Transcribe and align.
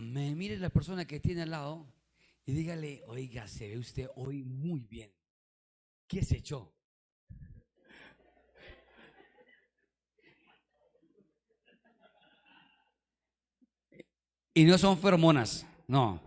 Amén. 0.00 0.34
Mire 0.38 0.56
la 0.56 0.70
persona 0.70 1.04
que 1.04 1.20
tiene 1.20 1.42
al 1.42 1.50
lado 1.50 1.86
y 2.46 2.52
dígale, 2.52 3.02
oiga, 3.06 3.46
se 3.46 3.68
ve 3.68 3.76
usted 3.76 4.08
hoy 4.16 4.42
muy 4.42 4.80
bien. 4.80 5.12
¿Qué 6.08 6.24
se 6.24 6.38
echó? 6.38 6.74
Y 14.54 14.64
no 14.64 14.78
son 14.78 14.96
feromonas, 14.96 15.66
no. 15.86 16.22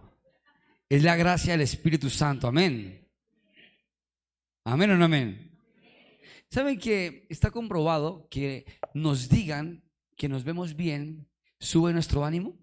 Es 0.87 1.01
la 1.01 1.15
gracia 1.15 1.53
del 1.53 1.61
Espíritu 1.61 2.11
Santo, 2.11 2.45
amén. 2.45 3.09
Amén 4.65 4.91
o 4.91 4.97
no 4.97 5.05
amén. 5.05 5.59
¿Saben 6.47 6.77
que 6.77 7.25
está 7.27 7.49
comprobado 7.49 8.27
que 8.29 8.67
nos 8.93 9.29
digan 9.29 9.83
que 10.15 10.29
nos 10.29 10.43
vemos 10.43 10.75
bien 10.75 11.27
sube 11.59 11.91
nuestro 11.91 12.23
ánimo? 12.23 12.62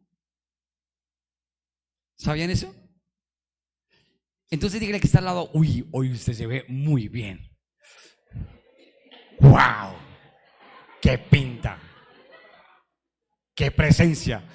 ¿Sabían 2.20 2.51
eso? 2.51 2.74
Entonces 4.51 4.79
díganle 4.79 5.01
que 5.01 5.06
está 5.06 5.20
al 5.20 5.24
lado, 5.24 5.51
uy, 5.55 5.88
hoy 5.91 6.12
usted 6.12 6.34
se 6.34 6.46
ve 6.46 6.66
muy 6.69 7.09
bien. 7.09 7.41
¡Wow! 9.41 9.96
¡Qué 11.01 11.16
pinta! 11.16 11.80
¡Qué 13.55 13.70
presencia! 13.70 14.46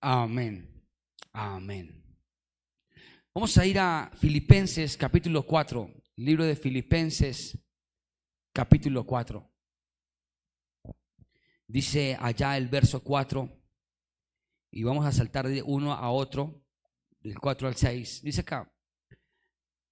Amén. 0.00 0.82
Amén. 1.34 2.02
Vamos 3.34 3.58
a 3.58 3.66
ir 3.66 3.78
a 3.78 4.10
Filipenses 4.16 4.96
capítulo 4.96 5.44
4, 5.44 5.92
libro 6.16 6.46
de 6.46 6.56
Filipenses 6.56 7.58
capítulo 8.54 9.04
4. 9.04 9.52
Dice 11.66 12.16
allá 12.18 12.56
el 12.56 12.68
verso 12.68 13.04
4, 13.04 13.61
y 14.72 14.82
vamos 14.82 15.06
a 15.06 15.12
saltar 15.12 15.46
de 15.46 15.62
uno 15.62 15.92
a 15.92 16.10
otro, 16.10 16.60
del 17.20 17.38
4 17.38 17.68
al 17.68 17.76
6. 17.76 18.22
Dice 18.22 18.40
acá, 18.40 18.74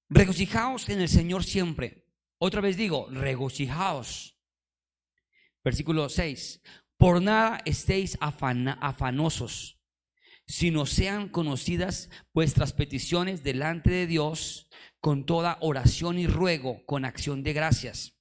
regocijaos 0.08 0.88
en 0.88 1.00
el 1.00 1.08
Señor 1.08 1.44
siempre. 1.44 2.06
Otra 2.38 2.60
vez 2.60 2.76
digo, 2.76 3.06
regocijaos. 3.10 4.36
Versículo 5.62 6.08
6, 6.08 6.62
por 6.96 7.22
nada 7.22 7.60
estéis 7.64 8.18
afanosos 8.20 9.80
sino 10.50 10.84
sean 10.84 11.28
conocidas 11.28 12.10
vuestras 12.34 12.72
peticiones 12.72 13.44
delante 13.44 13.88
de 13.90 14.08
Dios 14.08 14.68
con 14.98 15.24
toda 15.24 15.58
oración 15.60 16.18
y 16.18 16.26
ruego, 16.26 16.84
con 16.86 17.04
acción 17.04 17.44
de 17.44 17.52
gracias. 17.52 18.19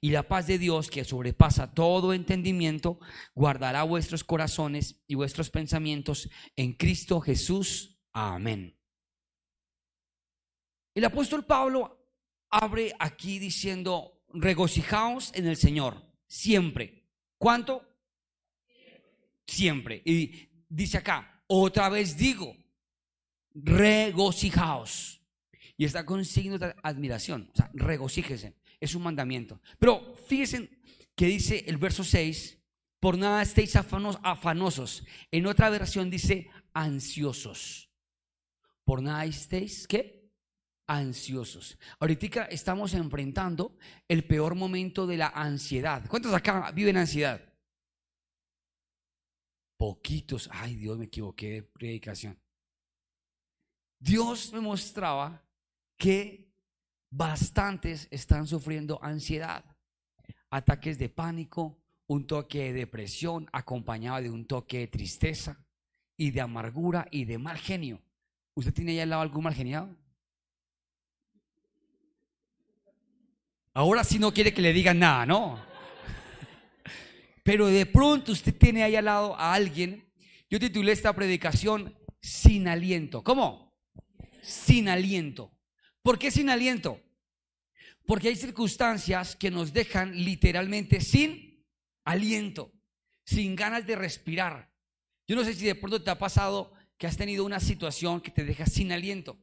Y 0.00 0.10
la 0.10 0.28
paz 0.28 0.46
de 0.46 0.58
Dios, 0.58 0.90
que 0.90 1.04
sobrepasa 1.04 1.72
todo 1.74 2.12
entendimiento, 2.12 2.98
guardará 3.34 3.82
vuestros 3.82 4.24
corazones 4.24 5.02
y 5.06 5.14
vuestros 5.14 5.50
pensamientos 5.50 6.28
en 6.56 6.72
Cristo 6.74 7.20
Jesús. 7.20 8.00
Amén. 8.12 8.78
El 10.94 11.04
apóstol 11.04 11.44
Pablo 11.44 12.06
abre 12.50 12.92
aquí 12.98 13.38
diciendo, 13.38 14.22
regocijaos 14.28 15.32
en 15.34 15.46
el 15.46 15.56
Señor, 15.56 16.04
siempre. 16.26 17.08
¿Cuánto? 17.38 17.82
Siempre. 19.46 20.02
Y 20.04 20.48
dice 20.68 20.98
acá, 20.98 21.44
otra 21.46 21.88
vez 21.88 22.16
digo, 22.16 22.56
regocijaos. 23.54 25.20
Y 25.76 25.84
está 25.84 26.04
con 26.04 26.24
signo 26.24 26.58
de 26.58 26.74
admiración. 26.82 27.50
O 27.52 27.56
sea, 27.56 27.70
regocíjese. 27.74 28.56
Es 28.82 28.94
un 28.94 29.02
mandamiento. 29.02 29.60
Pero 29.78 30.14
fíjense 30.26 30.70
que 31.14 31.26
dice 31.26 31.64
el 31.66 31.76
verso 31.76 32.02
6, 32.02 32.58
por 33.00 33.16
nada 33.16 33.42
estéis 33.42 33.76
afanosos. 33.76 35.04
En 35.30 35.46
otra 35.46 35.70
versión 35.70 36.10
dice 36.10 36.50
ansiosos. 36.74 37.90
Por 38.84 39.02
nada 39.02 39.24
estéis, 39.24 39.86
¿qué? 39.86 40.30
Ansiosos. 40.86 41.78
Ahorita 42.00 42.44
estamos 42.46 42.92
enfrentando 42.94 43.78
el 44.08 44.24
peor 44.24 44.54
momento 44.54 45.06
de 45.06 45.16
la 45.16 45.28
ansiedad. 45.28 46.04
¿Cuántos 46.08 46.34
acá 46.34 46.72
viven 46.72 46.96
ansiedad? 46.96 47.52
poquitos, 49.82 50.48
ay 50.52 50.76
Dios, 50.76 50.96
me 50.96 51.06
equivoqué 51.06 51.54
de 51.54 51.62
predicación. 51.64 52.40
Dios 53.98 54.52
me 54.52 54.60
mostraba 54.60 55.44
que 55.98 56.51
bastantes 57.12 58.08
están 58.10 58.46
sufriendo 58.46 58.98
ansiedad, 59.02 59.64
ataques 60.50 60.98
de 60.98 61.10
pánico, 61.10 61.78
un 62.06 62.26
toque 62.26 62.64
de 62.64 62.72
depresión 62.72 63.48
acompañado 63.52 64.22
de 64.22 64.30
un 64.30 64.46
toque 64.46 64.78
de 64.78 64.86
tristeza 64.88 65.64
y 66.16 66.30
de 66.30 66.40
amargura 66.40 67.06
y 67.10 67.26
de 67.26 67.38
mal 67.38 67.58
genio. 67.58 68.02
¿Usted 68.54 68.72
tiene 68.72 68.92
ahí 68.92 69.00
al 69.00 69.10
lado 69.10 69.22
algún 69.22 69.44
mal 69.44 69.54
geniado? 69.54 69.94
Ahora 73.74 74.04
sí 74.04 74.18
no 74.18 74.32
quiere 74.32 74.52
que 74.52 74.62
le 74.62 74.72
digan 74.72 74.98
nada, 74.98 75.24
¿no? 75.26 75.58
Pero 77.42 77.66
de 77.66 77.86
pronto 77.86 78.32
usted 78.32 78.56
tiene 78.56 78.82
ahí 78.82 78.96
al 78.96 79.06
lado 79.06 79.34
a 79.36 79.52
alguien. 79.52 80.10
Yo 80.48 80.58
titulé 80.58 80.92
esta 80.92 81.12
predicación 81.14 81.94
Sin 82.20 82.68
aliento. 82.68 83.22
¿Cómo? 83.22 83.74
Sin 84.42 84.88
aliento. 84.88 85.52
¿Por 86.02 86.18
qué 86.18 86.30
sin 86.30 86.50
aliento? 86.50 87.00
Porque 88.06 88.28
hay 88.28 88.36
circunstancias 88.36 89.36
que 89.36 89.50
nos 89.50 89.72
dejan 89.72 90.24
literalmente 90.24 91.00
sin 91.00 91.64
aliento, 92.04 92.72
sin 93.24 93.54
ganas 93.54 93.86
de 93.86 93.96
respirar. 93.96 94.72
Yo 95.28 95.36
no 95.36 95.44
sé 95.44 95.54
si 95.54 95.64
de 95.64 95.76
pronto 95.76 96.02
te 96.02 96.10
ha 96.10 96.18
pasado 96.18 96.72
que 96.98 97.06
has 97.06 97.16
tenido 97.16 97.44
una 97.44 97.60
situación 97.60 98.20
que 98.20 98.32
te 98.32 98.44
deja 98.44 98.66
sin 98.66 98.90
aliento. 98.90 99.38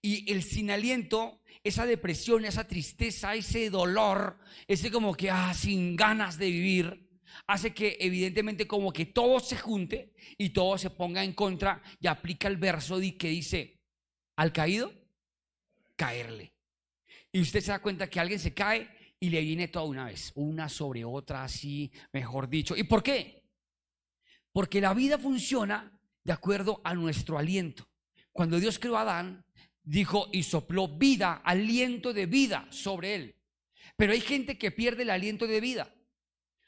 Y 0.00 0.30
el 0.32 0.42
sin 0.42 0.70
aliento, 0.70 1.42
esa 1.62 1.84
depresión, 1.84 2.44
esa 2.44 2.66
tristeza, 2.66 3.34
ese 3.34 3.68
dolor, 3.68 4.38
ese 4.66 4.90
como 4.90 5.14
que, 5.14 5.30
ah, 5.30 5.52
sin 5.52 5.96
ganas 5.96 6.38
de 6.38 6.50
vivir, 6.50 7.08
hace 7.46 7.74
que 7.74 7.96
evidentemente 8.00 8.66
como 8.66 8.92
que 8.92 9.06
todo 9.06 9.40
se 9.40 9.56
junte 9.56 10.14
y 10.38 10.50
todo 10.50 10.78
se 10.78 10.90
ponga 10.90 11.24
en 11.24 11.32
contra 11.32 11.82
y 12.00 12.06
aplica 12.06 12.48
el 12.48 12.56
verso 12.56 12.98
que 13.18 13.28
dice, 13.28 13.80
al 14.36 14.52
caído, 14.52 15.03
caerle. 15.96 16.54
Y 17.32 17.40
usted 17.40 17.60
se 17.60 17.70
da 17.70 17.80
cuenta 17.80 18.08
que 18.08 18.20
alguien 18.20 18.38
se 18.38 18.54
cae 18.54 18.88
y 19.18 19.30
le 19.30 19.40
viene 19.40 19.68
toda 19.68 19.86
una 19.86 20.06
vez, 20.06 20.32
una 20.34 20.68
sobre 20.68 21.04
otra, 21.04 21.44
así, 21.44 21.90
mejor 22.12 22.48
dicho. 22.48 22.76
¿Y 22.76 22.84
por 22.84 23.02
qué? 23.02 23.44
Porque 24.52 24.80
la 24.80 24.94
vida 24.94 25.18
funciona 25.18 25.98
de 26.22 26.32
acuerdo 26.32 26.80
a 26.84 26.94
nuestro 26.94 27.38
aliento. 27.38 27.88
Cuando 28.32 28.60
Dios 28.60 28.78
creó 28.78 28.96
a 28.96 29.02
Adán, 29.02 29.44
dijo 29.82 30.28
y 30.32 30.42
sopló 30.42 30.88
vida, 30.88 31.42
aliento 31.44 32.12
de 32.12 32.26
vida 32.26 32.66
sobre 32.70 33.14
él. 33.14 33.36
Pero 33.96 34.12
hay 34.12 34.20
gente 34.20 34.58
que 34.58 34.70
pierde 34.70 35.02
el 35.02 35.10
aliento 35.10 35.46
de 35.46 35.60
vida. 35.60 35.94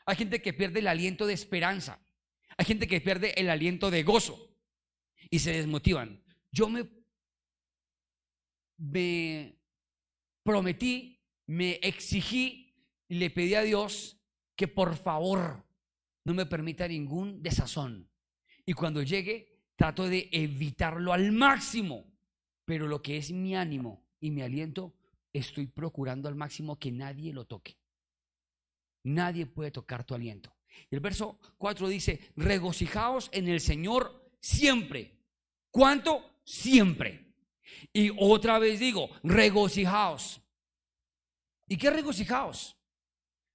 Hay 0.05 0.17
gente 0.17 0.41
que 0.41 0.53
pierde 0.53 0.81
el 0.81 0.87
aliento 0.87 1.27
de 1.27 1.35
esperanza. 1.35 2.01
Hay 2.57 2.65
gente 2.65 2.87
que 2.87 3.01
pierde 3.01 3.39
el 3.39 3.51
aliento 3.51 3.91
de 3.91 4.03
gozo 4.03 4.57
y 5.31 5.41
se 5.41 5.53
desmotivan. 5.53 6.23
Yo 6.53 6.69
me, 6.69 6.89
me 8.79 9.59
prometí, 10.43 11.21
me 11.47 11.75
exigí 11.83 12.75
y 13.09 13.17
le 13.17 13.31
pedí 13.31 13.55
a 13.55 13.63
Dios 13.63 14.21
que 14.55 14.69
por 14.69 14.97
favor 14.97 15.65
no 16.25 16.35
me 16.35 16.47
permita 16.47 16.89
ningún 16.89 17.43
desazón. 17.43 18.11
Y 18.65 18.73
cuando 18.73 19.03
llegue, 19.03 19.63
trato 19.77 20.09
de 20.09 20.29
evitarlo 20.33 21.13
al 21.13 21.31
máximo. 21.33 22.13
Pero 22.65 22.89
lo 22.89 23.01
que 23.01 23.17
es 23.17 23.31
mi 23.31 23.55
ánimo 23.55 24.05
y 24.19 24.31
mi 24.31 24.43
aliento, 24.43 24.97
estoy 25.33 25.69
procurando 25.69 26.29
al 26.29 26.35
máximo 26.35 26.79
que 26.79 26.91
nadie 26.91 27.33
lo 27.33 27.45
toque. 27.45 27.79
Nadie 29.05 29.47
puede 29.47 29.71
tocar 29.71 30.05
tu 30.05 30.15
aliento. 30.15 30.53
el 30.91 30.99
verso 30.99 31.39
4 31.59 31.89
dice, 31.89 32.33
regocijaos 32.35 33.31
en 33.33 33.49
el 33.49 33.61
Señor 33.61 34.33
siempre. 34.41 35.23
¿Cuánto? 35.71 36.41
Siempre. 36.45 37.26
Y 37.93 38.11
otra 38.19 38.59
vez 38.59 38.79
digo, 38.79 39.11
regocijaos. 39.23 40.41
¿Y 41.69 41.77
qué 41.77 41.91
regocijaos? 41.91 42.77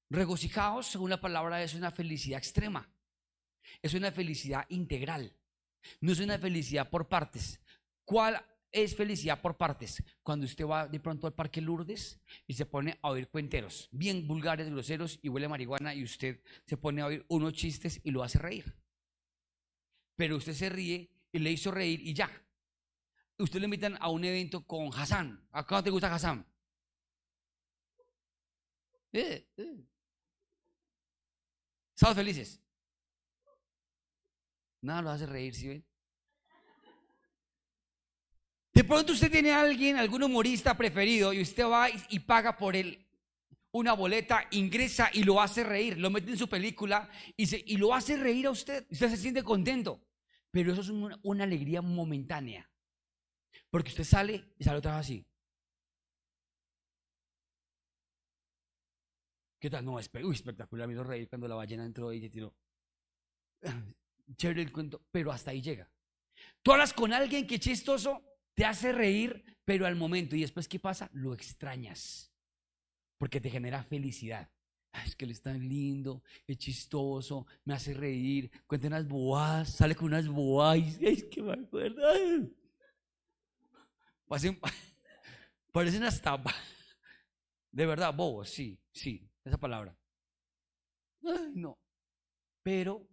Regocijaos, 0.10 0.88
según 0.88 1.10
la 1.10 1.22
palabra, 1.22 1.64
es 1.64 1.74
una 1.74 1.92
felicidad 1.92 2.40
extrema. 2.40 2.90
Es 3.82 3.94
una 3.94 4.12
felicidad 4.12 4.66
integral. 4.70 5.34
No 6.02 6.12
es 6.12 6.20
una 6.20 6.38
felicidad 6.38 6.90
por 6.90 7.08
partes. 7.08 7.62
¿Cuál 8.04 8.44
es 8.72 8.96
felicidad 8.96 9.42
por 9.42 9.58
partes. 9.58 10.04
Cuando 10.24 10.46
usted 10.46 10.66
va 10.66 10.88
de 10.88 11.00
pronto 11.00 11.28
al 11.28 11.34
Parque 11.34 11.62
Lourdes 11.62 12.20
y 12.48 12.54
se 12.54 12.66
pone 12.66 12.98
a 13.02 13.10
oír 13.10 13.28
cuenteros, 13.28 13.90
bien 13.92 14.28
vulgares, 14.28 14.70
groseros 14.70 15.20
y 15.22 15.30
huele 15.30 15.48
a 15.48 15.50
marihuana 15.50 15.94
y 15.94 16.04
usted 16.04 16.42
se 16.66 16.78
pone 16.78 17.02
a 17.02 17.08
oír 17.08 17.26
unos 17.28 17.54
chistes 17.54 18.00
y 18.04 18.12
lo 18.12 18.24
hace 18.24 18.40
reír. 18.40 18.74
Pero 20.16 20.38
usted 20.38 20.54
se 20.54 20.70
ríe 20.70 21.10
y 21.32 21.40
le 21.40 21.52
hizo 21.52 21.72
reír 21.72 22.02
y 22.02 22.14
ya. 22.14 22.30
Usted 23.38 23.60
le 23.60 23.66
invitan 23.66 23.98
a 24.00 24.10
un 24.10 24.24
evento 24.24 24.66
con 24.66 24.90
Hassan. 24.94 25.48
¿A 25.52 25.84
te 25.84 25.90
gusta 25.90 26.14
Hassan? 26.14 26.46
Eh, 29.14 29.48
eh. 29.58 29.86
felices? 32.16 32.62
Nada 34.82 35.02
lo 35.02 35.10
hace 35.12 35.26
reír, 35.26 35.54
¿sí 35.54 35.68
ven? 35.68 35.86
De 38.74 38.84
pronto 38.84 39.14
usted 39.14 39.30
tiene 39.30 39.52
a 39.52 39.62
alguien, 39.62 39.98
algún 39.98 40.24
humorista 40.24 40.76
preferido, 40.76 41.34
y 41.34 41.42
usted 41.42 41.66
va 41.66 41.88
y, 42.10 42.20
paga 42.20 42.58
por 42.58 42.76
él 42.76 43.06
una 43.74 43.94
boleta, 43.94 44.48
ingresa 44.52 45.10
y 45.14 45.24
lo 45.24 45.42
hace 45.42 45.64
reír, 45.64 45.98
lo 45.98 46.10
mete 46.10 46.32
en 46.32 46.38
su 46.38 46.50
película 46.50 47.10
y, 47.38 47.78
lo 47.78 47.94
hace 47.94 48.18
reír 48.18 48.48
a 48.48 48.52
usted. 48.52 48.88
Usted 48.90 49.10
se 49.10 49.18
siente 49.18 49.44
contento. 49.44 50.02
Pero 50.52 50.74
eso 50.74 50.82
es 50.82 50.90
una 50.90 51.44
alegría 51.44 51.82
momentánea. 51.82 52.71
Porque 53.72 53.90
usted 53.90 54.04
sale 54.04 54.54
y 54.60 54.64
sale 54.64 54.78
otra 54.78 54.98
vez 54.98 55.00
así. 55.00 55.26
¿Qué 59.60 59.70
tal? 59.70 59.86
No, 59.86 59.94
uy, 59.94 60.34
espectacular, 60.34 60.88
me 60.88 60.94
hizo 60.94 61.04
reír 61.04 61.30
cuando 61.30 61.48
la 61.48 61.56
ballena 61.56 61.86
entró 61.86 62.12
y 62.12 62.30
tiró. 62.30 62.54
Chévere 64.36 64.62
el 64.62 64.72
cuento, 64.72 65.02
pero 65.12 65.32
hasta 65.32 65.52
ahí 65.52 65.62
llega. 65.62 65.90
Tú 66.62 66.72
hablas 66.74 66.94
con 66.94 67.14
alguien 67.14 67.48
que 67.48 67.60
chistoso, 67.60 68.24
te 68.56 68.66
hace 68.66 68.92
reír, 68.92 69.44
pero 69.64 69.86
al 69.86 69.96
momento. 69.96 70.36
¿Y 70.36 70.42
después 70.42 70.68
qué 70.68 70.80
pasa? 70.80 71.10
Lo 71.14 71.34
extrañas. 71.34 72.34
Porque 73.18 73.40
te 73.40 73.50
genera 73.50 73.84
felicidad. 73.84 74.50
es 75.06 75.16
que 75.16 75.26
él 75.26 75.32
es 75.32 75.42
tan 75.42 75.70
lindo, 75.70 76.24
es 76.48 76.58
chistoso, 76.58 77.46
me 77.64 77.76
hace 77.76 77.94
reír, 77.94 78.52
cuenta 78.68 78.88
unas 78.88 79.08
boas, 79.08 79.70
sale 79.70 79.96
con 79.96 80.08
unas 80.08 80.28
boas. 80.28 80.98
Es 81.00 81.24
que 81.26 81.42
me 81.42 81.54
acuerdo. 81.54 82.02
Parecen 85.74 86.04
hasta. 86.04 86.42
De 87.72 87.86
verdad, 87.86 88.14
bobos, 88.14 88.50
sí, 88.50 88.80
sí, 88.94 89.30
esa 89.44 89.58
palabra. 89.58 89.98
no. 91.54 91.78
Pero 92.64 93.10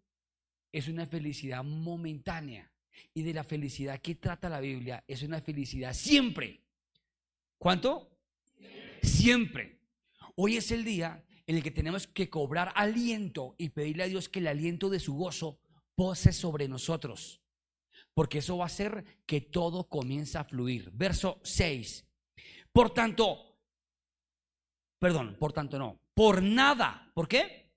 es 0.71 0.87
una 0.87 1.07
felicidad 1.07 1.65
momentánea. 1.65 2.71
Y 3.15 3.23
de 3.23 3.35
la 3.35 3.43
felicidad 3.43 4.01
que 4.01 4.15
trata 4.15 4.49
la 4.49 4.61
Biblia 4.61 5.03
es 5.09 5.23
una 5.23 5.41
felicidad 5.41 5.93
siempre. 5.93 6.65
¿Cuánto? 7.57 8.17
Siempre. 9.03 9.81
Hoy 10.37 10.57
es 10.57 10.71
el 10.71 10.85
día 10.85 11.25
en 11.47 11.57
el 11.57 11.63
que 11.65 11.73
tenemos 11.73 12.07
que 12.07 12.31
cobrar 12.31 12.73
aliento 12.77 13.57
y 13.59 13.71
pedirle 13.71 14.05
a 14.05 14.09
Dios 14.09 14.29
que 14.29 14.39
el 14.39 14.47
aliento 14.47 14.89
de 14.89 15.01
su 15.01 15.15
gozo 15.15 15.61
pose 15.97 16.33
sobre 16.33 16.69
nosotros. 16.69 17.41
Porque 18.19 18.39
eso 18.39 18.59
va 18.59 18.65
a 18.65 18.67
hacer 18.67 19.05
que 19.25 19.41
todo 19.41 19.89
comience 19.89 20.37
a 20.39 20.43
fluir. 20.43 20.91
Verso 20.93 21.39
6. 21.45 22.05
Por 22.73 22.93
tanto, 22.93 23.61
perdón, 24.99 25.37
por 25.39 25.53
tanto 25.53 25.79
no, 25.79 26.01
por 26.15 26.43
nada. 26.43 27.13
¿Por 27.15 27.29
qué? 27.29 27.71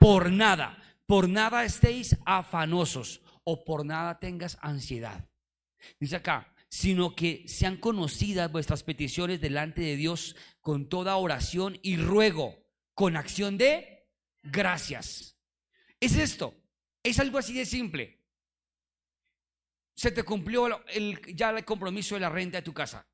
Por 0.00 0.32
nada. 0.32 0.82
Por 1.04 1.28
nada 1.28 1.66
estéis 1.66 2.16
afanosos 2.24 3.20
o 3.44 3.62
por 3.62 3.84
nada 3.84 4.18
tengas 4.18 4.56
ansiedad. 4.62 5.28
Dice 6.00 6.16
acá, 6.16 6.54
sino 6.70 7.14
que 7.14 7.46
sean 7.46 7.76
conocidas 7.76 8.50
vuestras 8.50 8.84
peticiones 8.84 9.42
delante 9.42 9.82
de 9.82 9.96
Dios 9.96 10.34
con 10.62 10.88
toda 10.88 11.16
oración 11.16 11.78
y 11.82 11.98
ruego, 11.98 12.56
con 12.94 13.18
acción 13.18 13.58
de 13.58 14.08
gracias. 14.42 15.36
Es 16.00 16.16
esto, 16.16 16.54
es 17.02 17.20
algo 17.20 17.36
así 17.36 17.52
de 17.52 17.66
simple. 17.66 18.23
Se 19.94 20.10
te 20.10 20.22
cumplió 20.22 20.84
el, 20.88 21.20
ya 21.34 21.50
el 21.50 21.64
compromiso 21.64 22.14
de 22.14 22.22
la 22.22 22.28
renta 22.28 22.58
de 22.58 22.62
tu 22.62 22.72
casa 22.72 23.06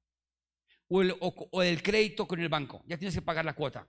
o 0.88 1.62
el, 1.62 1.82
crédito 1.82 2.27
con 2.27 2.41
el 2.41 2.49
banco, 2.49 2.82
ya 2.87 2.99
tienes 2.99 3.15
que 3.15 3.23
pagar 3.23 3.44
la 3.44 3.55
cuota 3.55 3.87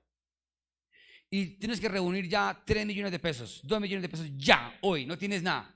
y 1.29 1.57
tienes 1.57 1.79
que 1.79 1.89
reunir 1.89 2.27
ya 2.27 2.61
3 2.63 2.85
millones 2.85 3.11
de 3.11 3.19
pesos, 3.19 3.61
2 3.63 3.81
millones 3.81 4.03
de 4.03 4.09
pesos 4.09 4.27
ya, 4.35 4.77
hoy, 4.81 5.05
no 5.05 5.17
tienes 5.17 5.41
nada. 5.41 5.73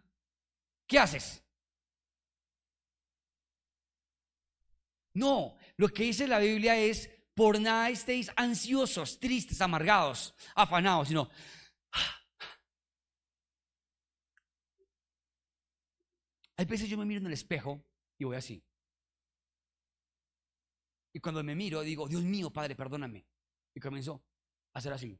¿Qué 0.85 1.00
haces? 1.00 1.41
No, 5.13 5.57
lo 5.77 5.88
que 5.88 6.03
dice 6.03 6.27
la 6.27 6.39
Biblia 6.39 6.77
es, 6.77 7.09
por 7.33 7.59
nada 7.59 7.89
estéis 7.89 8.29
ansiosos, 8.35 9.19
tristes, 9.19 9.61
amargados, 9.61 10.35
afanados, 10.53 11.07
sino... 11.07 11.29
Hay 16.57 16.66
veces 16.66 16.90
yo 16.90 16.98
me 16.98 17.06
miro 17.06 17.19
en 17.19 17.28
el 17.28 17.34
espejo 17.34 17.84
y 18.18 18.24
voy 18.25 18.38
así. 18.38 18.63
Y 21.13 21.19
cuando 21.19 21.44
me 21.44 21.56
miro 21.56 21.81
digo, 21.81 22.07
Dios 22.07 22.24
mío, 22.24 22.52
Padre, 22.52 22.75
perdóname. 22.75 23.25
Y 23.74 23.80
comienzo 23.80 24.24
a 24.74 24.80
hacer 24.80 24.94
así. 24.94 25.19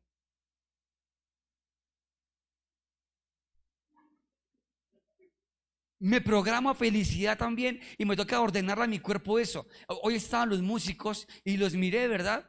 me 6.06 6.22
programo 6.22 6.70
a 6.70 6.76
felicidad 6.76 7.36
también 7.36 7.82
y 7.98 8.06
me 8.06 8.16
toca 8.16 8.40
ordenar 8.40 8.80
a 8.80 8.86
mi 8.86 9.00
cuerpo 9.00 9.40
eso. 9.40 9.68
Hoy 9.88 10.16
estaban 10.16 10.50
los 10.50 10.62
músicos 10.62 11.28
y 11.44 11.58
los 11.58 11.74
miré, 11.74 12.08
¿verdad? 12.08 12.48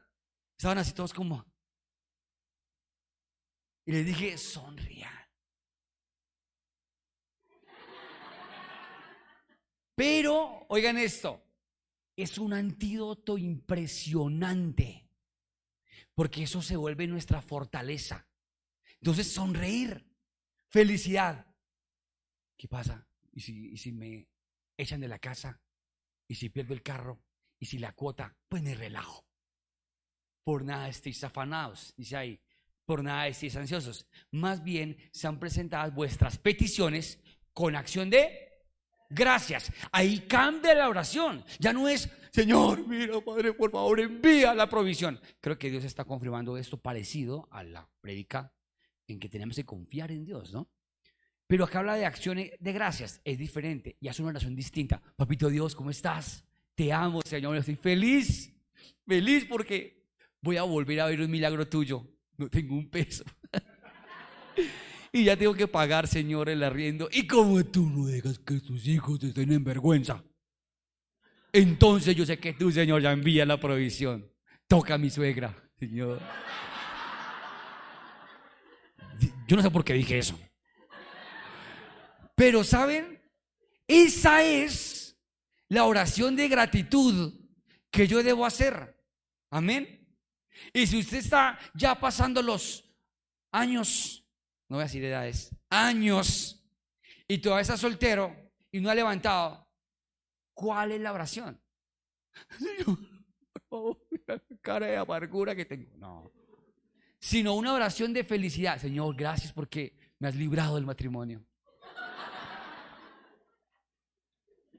Estaban 0.58 0.76
así 0.76 0.92
todos 0.92 1.14
como... 1.14 1.42
Y 3.86 3.92
les 3.92 4.04
dije, 4.04 4.36
sonría. 4.36 5.15
Pero, 9.96 10.66
oigan 10.68 10.98
esto, 10.98 11.42
es 12.14 12.36
un 12.36 12.52
antídoto 12.52 13.38
impresionante, 13.38 15.08
porque 16.14 16.42
eso 16.42 16.60
se 16.60 16.76
vuelve 16.76 17.06
nuestra 17.06 17.40
fortaleza. 17.40 18.28
Entonces, 19.00 19.32
sonreír, 19.32 20.06
felicidad. 20.68 21.46
¿Qué 22.58 22.68
pasa? 22.68 23.08
¿Y 23.32 23.40
si, 23.40 23.92
me 23.92 24.28
echan 24.76 25.00
de 25.00 25.08
la 25.08 25.18
casa? 25.18 25.62
¿Y 26.28 26.34
si 26.34 26.50
pierdo 26.50 26.74
el 26.74 26.82
carro? 26.82 27.22
¿Y 27.58 27.64
si 27.64 27.78
la 27.78 27.92
cuota? 27.92 28.36
Pues 28.48 28.62
me 28.62 28.74
relajo. 28.74 29.26
Por 30.44 30.62
nada 30.62 30.90
estéis 30.90 31.24
afanados, 31.24 31.94
dice 31.96 32.16
ahí. 32.16 32.40
Por 32.84 33.02
nada 33.02 33.28
estéis 33.28 33.56
ansiosos. 33.56 34.06
Más 34.30 34.62
bien 34.62 34.98
sean 35.10 35.40
presentadas 35.40 35.94
vuestras 35.94 36.38
peticiones 36.38 37.18
con 37.54 37.76
acción 37.76 38.10
de 38.10 38.46
gracias. 39.10 39.72
Ahí 39.92 40.20
cambia 40.20 40.74
la 40.74 40.88
oración. 40.88 41.44
Ya 41.58 41.72
no 41.72 41.88
es, 41.88 42.08
Señor, 42.32 42.86
mira, 42.86 43.20
Padre, 43.20 43.52
por 43.52 43.70
favor, 43.70 44.00
envía 44.00 44.54
la 44.54 44.68
provisión. 44.68 45.20
Creo 45.40 45.58
que 45.58 45.70
Dios 45.70 45.84
está 45.84 46.04
confirmando 46.04 46.56
esto 46.56 46.78
parecido 46.78 47.48
a 47.50 47.62
la 47.62 47.88
predica 48.00 48.52
en 49.06 49.18
que 49.18 49.28
tenemos 49.28 49.56
que 49.56 49.64
confiar 49.64 50.10
en 50.10 50.24
Dios, 50.24 50.52
¿no? 50.52 50.70
Pero 51.46 51.64
acá 51.64 51.78
habla 51.78 51.94
de 51.94 52.04
acciones 52.04 52.50
de 52.58 52.72
gracias, 52.72 53.20
es 53.24 53.38
diferente 53.38 53.96
y 54.00 54.08
hace 54.08 54.20
una 54.22 54.30
oración 54.30 54.56
distinta. 54.56 55.00
Papito 55.14 55.48
Dios, 55.48 55.76
¿cómo 55.76 55.90
estás? 55.90 56.44
Te 56.74 56.92
amo, 56.92 57.22
Señor, 57.22 57.56
estoy 57.56 57.76
feliz, 57.76 58.52
feliz 59.06 59.46
porque 59.48 60.08
voy 60.40 60.56
a 60.56 60.64
volver 60.64 61.00
a 61.00 61.06
ver 61.06 61.20
un 61.20 61.30
milagro 61.30 61.68
tuyo. 61.68 62.04
No 62.36 62.50
tengo 62.50 62.74
un 62.74 62.90
peso. 62.90 63.24
y 65.12 65.24
ya 65.24 65.36
tengo 65.36 65.54
que 65.54 65.68
pagar, 65.68 66.06
Señor, 66.06 66.48
el 66.48 66.62
arriendo. 66.62 67.08
Y 67.12 67.26
como 67.26 67.64
tú 67.64 67.88
no 67.88 68.06
dejas 68.06 68.38
que 68.38 68.60
tus 68.60 68.86
hijos 68.86 69.22
estén 69.22 69.52
en 69.52 69.64
vergüenza, 69.64 70.24
entonces 71.52 72.14
yo 72.14 72.26
sé 72.26 72.38
que 72.38 72.52
tú, 72.52 72.70
Señor, 72.70 73.02
ya 73.02 73.12
envía 73.12 73.46
la 73.46 73.58
provisión. 73.58 74.30
Toca 74.68 74.94
a 74.94 74.98
mi 74.98 75.10
suegra, 75.10 75.54
Señor. 75.78 76.20
Yo 79.48 79.56
no 79.56 79.62
sé 79.62 79.70
por 79.70 79.84
qué 79.84 79.94
dije 79.94 80.18
eso. 80.18 80.38
Pero 82.34 82.64
¿saben? 82.64 83.22
Esa 83.88 84.42
es 84.42 85.16
la 85.68 85.84
oración 85.84 86.36
de 86.36 86.48
gratitud 86.48 87.32
que 87.90 88.06
yo 88.06 88.22
debo 88.22 88.44
hacer. 88.44 89.02
Amén. 89.50 90.06
Y 90.72 90.86
si 90.86 90.98
usted 90.98 91.18
está 91.18 91.58
ya 91.74 91.98
pasando 91.98 92.42
los 92.42 92.84
años, 93.52 94.25
no 94.68 94.76
voy 94.76 94.82
a 94.82 94.86
decir 94.86 95.04
edades, 95.04 95.54
años, 95.70 96.64
y 97.28 97.38
todavía 97.38 97.62
está 97.62 97.76
soltero 97.76 98.34
y 98.70 98.80
no 98.80 98.90
ha 98.90 98.94
levantado, 98.94 99.68
¿cuál 100.54 100.92
es 100.92 101.00
la 101.00 101.12
oración? 101.12 101.60
Señor, 102.58 102.98
favor, 103.68 103.98
la 104.26 104.42
cara 104.60 104.86
de 104.86 104.96
amargura 104.96 105.54
que 105.54 105.64
tengo. 105.64 105.90
No. 105.96 106.30
Sino 107.18 107.54
una 107.54 107.72
oración 107.72 108.12
de 108.12 108.24
felicidad. 108.24 108.78
Señor, 108.78 109.16
gracias 109.16 109.52
porque 109.52 109.96
me 110.18 110.28
has 110.28 110.34
librado 110.34 110.76
del 110.76 110.86
matrimonio. 110.86 111.44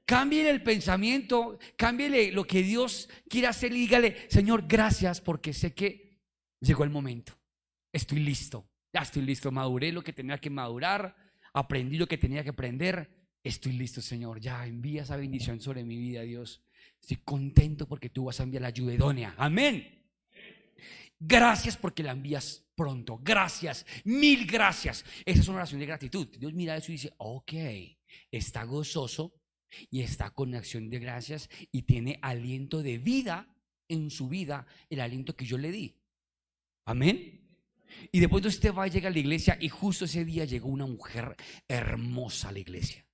Cambie 0.04 0.48
el 0.48 0.62
pensamiento, 0.62 1.58
cámbiele 1.76 2.32
lo 2.32 2.46
que 2.46 2.62
Dios 2.62 3.10
quiere 3.28 3.46
hacer 3.46 3.72
y 3.72 3.80
dígale, 3.80 4.30
Señor, 4.30 4.66
gracias 4.66 5.20
porque 5.20 5.52
sé 5.52 5.74
que 5.74 6.18
llegó 6.60 6.84
el 6.84 6.90
momento. 6.90 7.34
Estoy 7.92 8.20
listo, 8.20 8.67
ya 8.92 9.00
estoy 9.00 9.22
listo, 9.22 9.50
maduré 9.50 9.92
lo 9.92 10.02
que 10.02 10.12
tenía 10.12 10.38
que 10.38 10.50
madurar, 10.50 11.16
aprendí 11.52 11.98
lo 11.98 12.06
que 12.06 12.18
tenía 12.18 12.42
que 12.42 12.50
aprender. 12.50 13.10
Estoy 13.42 13.72
listo, 13.72 14.00
Señor, 14.00 14.40
ya 14.40 14.66
envía 14.66 15.02
esa 15.02 15.16
bendición 15.16 15.60
sobre 15.60 15.84
mi 15.84 15.96
vida, 15.96 16.22
Dios. 16.22 16.62
Estoy 17.00 17.18
contento 17.18 17.86
porque 17.86 18.10
tú 18.10 18.24
vas 18.24 18.40
a 18.40 18.42
enviar 18.42 18.62
la 18.62 18.68
ayuda 18.68 18.94
idónea. 18.94 19.34
Amén. 19.38 19.98
Gracias 21.20 21.76
porque 21.76 22.02
la 22.02 22.12
envías 22.12 22.64
pronto. 22.74 23.18
Gracias, 23.22 23.84
mil 24.04 24.46
gracias. 24.46 25.04
Esa 25.24 25.40
es 25.40 25.48
una 25.48 25.58
oración 25.58 25.80
de 25.80 25.86
gratitud. 25.86 26.28
Dios 26.38 26.52
mira 26.54 26.76
eso 26.76 26.92
y 26.92 26.96
dice, 26.96 27.12
ok, 27.18 27.52
está 28.30 28.64
gozoso 28.64 29.34
y 29.90 30.02
está 30.02 30.30
con 30.30 30.54
acción 30.54 30.88
de 30.88 30.98
gracias 30.98 31.50
y 31.72 31.82
tiene 31.82 32.18
aliento 32.22 32.82
de 32.82 32.98
vida 32.98 33.48
en 33.88 34.10
su 34.10 34.28
vida, 34.28 34.66
el 34.90 35.00
aliento 35.00 35.34
que 35.34 35.44
yo 35.44 35.58
le 35.58 35.72
di. 35.72 35.96
Amén. 36.84 37.37
Y 38.12 38.20
después 38.20 38.44
usted 38.44 38.74
va 38.74 38.84
a 38.84 38.88
llegar 38.88 39.10
a 39.10 39.14
la 39.14 39.18
iglesia 39.18 39.56
y 39.60 39.68
justo 39.68 40.04
ese 40.04 40.24
día 40.24 40.44
llegó 40.44 40.68
una 40.68 40.86
mujer 40.86 41.36
hermosa 41.66 42.48
a 42.48 42.52
la 42.52 42.58
iglesia. 42.58 43.06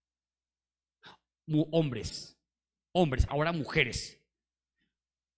Hombres, 1.46 2.38
hombres, 2.92 3.26
ahora 3.28 3.52
mujeres. 3.52 4.20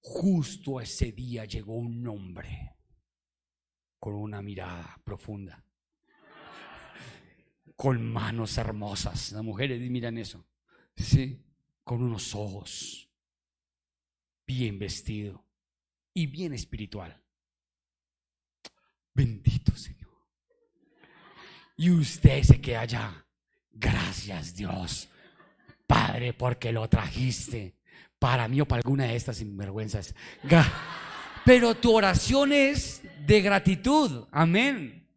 Justo 0.00 0.80
ese 0.80 1.12
día 1.12 1.44
llegó 1.44 1.74
un 1.74 2.06
hombre 2.06 2.76
con 3.98 4.14
una 4.14 4.40
mirada 4.40 5.00
profunda, 5.02 5.64
con 7.74 8.08
manos 8.12 8.56
hermosas. 8.56 9.32
Las 9.32 9.42
mujeres 9.42 9.80
miran 9.90 10.16
eso, 10.16 10.46
sí, 10.94 11.42
con 11.82 12.02
unos 12.02 12.36
ojos, 12.36 13.10
bien 14.46 14.78
vestido 14.78 15.44
y 16.14 16.26
bien 16.26 16.52
espiritual. 16.52 17.25
Bendito 19.16 19.74
Señor. 19.74 20.12
Y 21.78 21.90
usted 21.90 22.42
se 22.42 22.60
queda 22.60 22.82
allá. 22.82 23.26
Gracias 23.72 24.54
Dios, 24.54 25.08
Padre, 25.86 26.34
porque 26.34 26.70
lo 26.70 26.86
trajiste 26.88 27.76
para 28.18 28.46
mí 28.46 28.60
o 28.60 28.68
para 28.68 28.80
alguna 28.80 29.04
de 29.04 29.16
estas 29.16 29.38
sinvergüenzas. 29.38 30.14
Pero 31.46 31.74
tu 31.74 31.94
oración 31.94 32.52
es 32.52 33.02
de 33.26 33.40
gratitud. 33.40 34.26
Amén. 34.30 35.08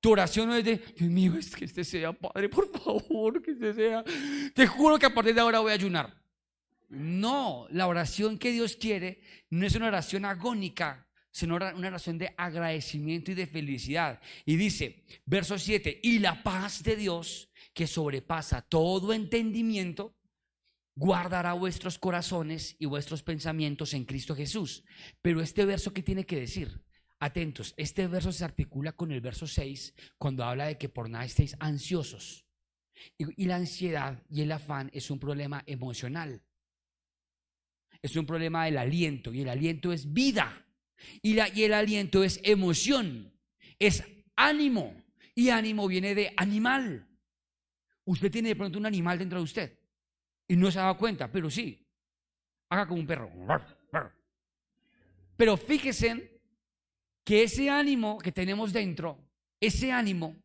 Tu 0.00 0.10
oración 0.10 0.48
no 0.48 0.56
es 0.56 0.64
de, 0.64 0.76
Dios 0.96 1.10
mío, 1.10 1.36
es 1.36 1.54
que 1.54 1.66
este 1.66 1.84
sea, 1.84 2.12
Padre, 2.12 2.48
por 2.48 2.68
favor, 2.72 3.42
que 3.42 3.52
este 3.52 3.74
sea. 3.74 4.02
Te 4.54 4.66
juro 4.66 4.98
que 4.98 5.06
a 5.06 5.14
partir 5.14 5.34
de 5.34 5.40
ahora 5.40 5.60
voy 5.60 5.70
a 5.70 5.74
ayunar. 5.74 6.20
No, 6.88 7.66
la 7.70 7.86
oración 7.86 8.38
que 8.38 8.50
Dios 8.50 8.76
quiere 8.76 9.20
no 9.50 9.66
es 9.66 9.74
una 9.76 9.88
oración 9.88 10.24
agónica, 10.24 11.06
sino 11.30 11.56
una 11.56 11.88
oración 11.88 12.18
de 12.18 12.34
agradecimiento 12.36 13.30
y 13.30 13.34
de 13.34 13.46
felicidad. 13.46 14.20
Y 14.44 14.56
dice, 14.56 15.04
verso 15.26 15.58
7, 15.58 16.00
y 16.02 16.18
la 16.18 16.42
paz 16.42 16.82
de 16.82 16.96
Dios, 16.96 17.50
que 17.72 17.86
sobrepasa 17.86 18.62
todo 18.62 19.12
entendimiento, 19.12 20.16
guardará 20.94 21.52
vuestros 21.52 21.98
corazones 21.98 22.76
y 22.78 22.86
vuestros 22.86 23.22
pensamientos 23.22 23.94
en 23.94 24.04
Cristo 24.04 24.34
Jesús. 24.34 24.84
Pero 25.22 25.40
este 25.40 25.64
verso, 25.64 25.92
¿qué 25.92 26.02
tiene 26.02 26.26
que 26.26 26.40
decir? 26.40 26.84
Atentos, 27.20 27.74
este 27.76 28.06
verso 28.06 28.32
se 28.32 28.44
articula 28.44 28.92
con 28.92 29.12
el 29.12 29.20
verso 29.20 29.46
6 29.46 29.94
cuando 30.18 30.44
habla 30.44 30.66
de 30.66 30.78
que 30.78 30.88
por 30.88 31.08
nada 31.08 31.24
estéis 31.24 31.56
ansiosos. 31.60 32.46
Y 33.18 33.46
la 33.46 33.56
ansiedad 33.56 34.22
y 34.28 34.42
el 34.42 34.52
afán 34.52 34.90
es 34.92 35.10
un 35.10 35.18
problema 35.18 35.62
emocional. 35.66 36.42
Es 38.02 38.16
un 38.16 38.26
problema 38.26 38.64
del 38.64 38.78
aliento 38.78 39.32
y 39.32 39.42
el 39.42 39.48
aliento 39.48 39.92
es 39.92 40.12
vida. 40.12 40.66
Y, 41.22 41.34
la, 41.34 41.48
y 41.48 41.64
el 41.64 41.74
aliento 41.74 42.24
es 42.24 42.40
emoción, 42.42 43.32
es 43.78 44.04
ánimo. 44.36 44.96
Y 45.34 45.50
ánimo 45.50 45.86
viene 45.86 46.14
de 46.14 46.32
animal. 46.36 47.08
Usted 48.04 48.30
tiene 48.30 48.50
de 48.50 48.56
pronto 48.56 48.78
un 48.78 48.86
animal 48.86 49.18
dentro 49.18 49.38
de 49.38 49.44
usted 49.44 49.78
y 50.50 50.56
no 50.56 50.68
se 50.70 50.80
ha 50.80 50.82
dado 50.82 50.98
cuenta, 50.98 51.30
pero 51.30 51.48
sí. 51.48 51.86
Haga 52.70 52.88
como 52.88 53.00
un 53.00 53.06
perro. 53.06 53.30
Pero 55.36 55.56
fíjese 55.56 56.40
que 57.24 57.44
ese 57.44 57.70
ánimo 57.70 58.18
que 58.18 58.32
tenemos 58.32 58.72
dentro, 58.72 59.30
ese 59.60 59.92
ánimo 59.92 60.36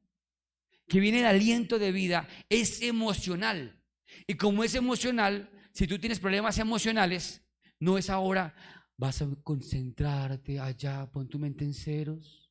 que 0.87 0.99
viene 0.99 1.17
del 1.17 1.27
aliento 1.27 1.79
de 1.79 1.91
vida, 1.91 2.27
es 2.49 2.83
emocional. 2.83 3.81
Y 4.27 4.35
como 4.35 4.63
es 4.63 4.75
emocional, 4.75 5.49
si 5.71 5.87
tú 5.87 5.97
tienes 5.97 6.19
problemas 6.19 6.59
emocionales, 6.59 7.41
no 7.79 7.97
es 7.97 8.11
ahora, 8.11 8.55
Vas 8.97 9.21
a 9.21 9.27
concentrarte 9.43 10.59
allá, 10.59 11.11
pon 11.11 11.27
tu 11.27 11.37
mente 11.37 11.65
en 11.65 11.73
ceros 11.73 12.49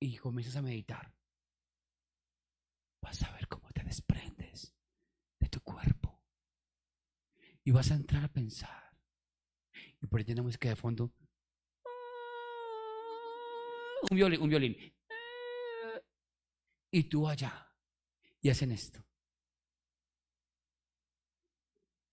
y 0.00 0.16
comienzas 0.16 0.56
a 0.56 0.62
meditar. 0.62 1.14
Vas 3.00 3.22
a 3.22 3.32
ver 3.32 3.46
cómo 3.46 3.70
te 3.70 3.84
desprendes 3.84 4.74
de 5.38 5.48
tu 5.48 5.60
cuerpo. 5.60 6.20
Y 7.62 7.70
vas 7.70 7.90
a 7.92 7.94
entrar 7.94 8.24
a 8.24 8.32
pensar. 8.32 8.98
Y 10.00 10.06
por 10.06 10.18
ahí 10.18 10.24
tenemos 10.24 10.58
que 10.58 10.70
de 10.70 10.76
fondo. 10.76 11.12
Un 14.10 14.16
violín, 14.16 14.40
un 14.40 14.48
violín. 14.48 14.76
Y 16.90 17.04
tú 17.04 17.28
allá. 17.28 17.72
Y 18.40 18.50
hacen 18.50 18.72
esto. 18.72 19.04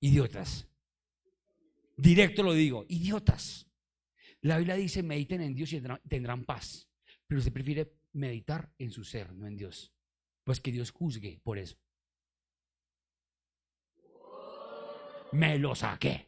Idiotas. 0.02 0.68
Directo 1.98 2.44
lo 2.44 2.54
digo, 2.54 2.86
idiotas. 2.90 3.68
La 4.42 4.58
Biblia 4.58 4.76
dice, 4.76 5.02
mediten 5.02 5.42
en 5.42 5.56
Dios 5.56 5.72
y 5.74 5.82
tendrán 6.08 6.46
paz. 6.46 6.88
Pero 7.26 7.42
se 7.42 7.52
prefiere 7.52 7.94
meditar 8.14 8.72
en 8.78 8.92
su 8.92 9.04
ser, 9.04 9.34
no 9.34 9.48
en 9.48 9.56
Dios. 9.56 9.92
Pues 10.44 10.60
que 10.60 10.72
Dios 10.72 10.92
juzgue 10.92 11.40
por 11.42 11.58
eso. 11.58 11.78
Me 15.32 15.58
lo 15.58 15.74
saqué. 15.74 16.28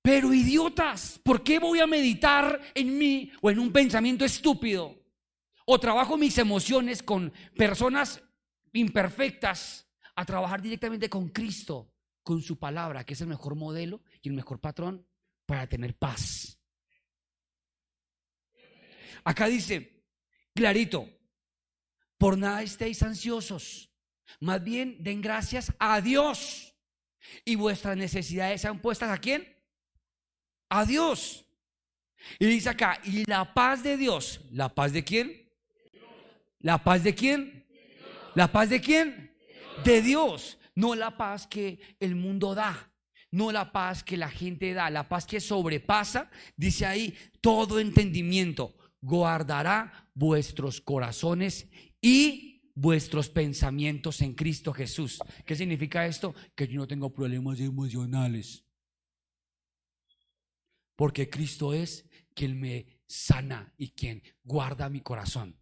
Pero 0.00 0.32
idiotas, 0.32 1.18
¿por 1.22 1.42
qué 1.42 1.58
voy 1.58 1.80
a 1.80 1.86
meditar 1.86 2.60
en 2.74 2.98
mí 2.98 3.32
o 3.40 3.50
en 3.50 3.58
un 3.58 3.72
pensamiento 3.72 4.24
estúpido? 4.24 5.02
O 5.66 5.80
trabajo 5.80 6.16
mis 6.16 6.36
emociones 6.38 7.02
con 7.02 7.32
personas 7.56 8.22
imperfectas 8.72 9.88
a 10.14 10.24
trabajar 10.24 10.60
directamente 10.60 11.08
con 11.08 11.28
Cristo 11.28 11.93
con 12.24 12.42
su 12.42 12.58
palabra, 12.58 13.04
que 13.04 13.12
es 13.12 13.20
el 13.20 13.28
mejor 13.28 13.54
modelo 13.54 14.02
y 14.22 14.30
el 14.30 14.34
mejor 14.34 14.58
patrón 14.58 15.06
para 15.46 15.68
tener 15.68 15.94
paz. 15.94 16.58
Acá 19.22 19.46
dice, 19.46 20.02
clarito, 20.54 21.08
por 22.18 22.36
nada 22.36 22.62
estéis 22.62 23.02
ansiosos, 23.02 23.90
más 24.40 24.64
bien 24.64 24.96
den 25.00 25.20
gracias 25.20 25.72
a 25.78 26.00
Dios 26.00 26.74
y 27.44 27.56
vuestras 27.56 27.96
necesidades 27.96 28.62
sean 28.62 28.80
puestas 28.80 29.10
a 29.10 29.18
quién? 29.18 29.46
A 30.70 30.84
Dios. 30.84 31.46
Y 32.38 32.46
dice 32.46 32.70
acá, 32.70 33.00
y 33.04 33.24
la 33.26 33.52
paz 33.52 33.82
de 33.82 33.96
Dios, 33.98 34.40
¿la 34.50 34.74
paz 34.74 34.92
de 34.92 35.04
quién? 35.04 35.52
¿La 36.60 36.82
paz 36.82 37.02
de 37.02 37.14
quién? 37.14 37.66
¿La 38.34 38.50
paz 38.50 38.70
de 38.70 38.80
quién? 38.80 39.36
De 39.84 40.00
Dios 40.00 40.58
no 40.74 40.94
la 40.94 41.16
paz 41.16 41.46
que 41.46 41.78
el 42.00 42.14
mundo 42.14 42.54
da, 42.54 42.92
no 43.30 43.52
la 43.52 43.72
paz 43.72 44.02
que 44.02 44.16
la 44.16 44.28
gente 44.28 44.72
da, 44.74 44.90
la 44.90 45.08
paz 45.08 45.26
que 45.26 45.40
sobrepasa, 45.40 46.30
dice 46.56 46.86
ahí, 46.86 47.14
todo 47.40 47.80
entendimiento, 47.80 48.76
guardará 49.00 50.10
vuestros 50.14 50.80
corazones 50.80 51.68
y 52.00 52.70
vuestros 52.74 53.28
pensamientos 53.28 54.20
en 54.20 54.34
Cristo 54.34 54.72
Jesús. 54.72 55.18
¿Qué 55.44 55.54
significa 55.54 56.06
esto? 56.06 56.34
Que 56.54 56.66
yo 56.66 56.76
no 56.76 56.86
tengo 56.86 57.12
problemas 57.12 57.60
emocionales. 57.60 58.64
Porque 60.96 61.28
Cristo 61.28 61.72
es 61.72 62.08
quien 62.34 62.60
me 62.60 63.00
sana 63.06 63.72
y 63.76 63.90
quien 63.90 64.22
guarda 64.42 64.88
mi 64.88 65.00
corazón. 65.00 65.58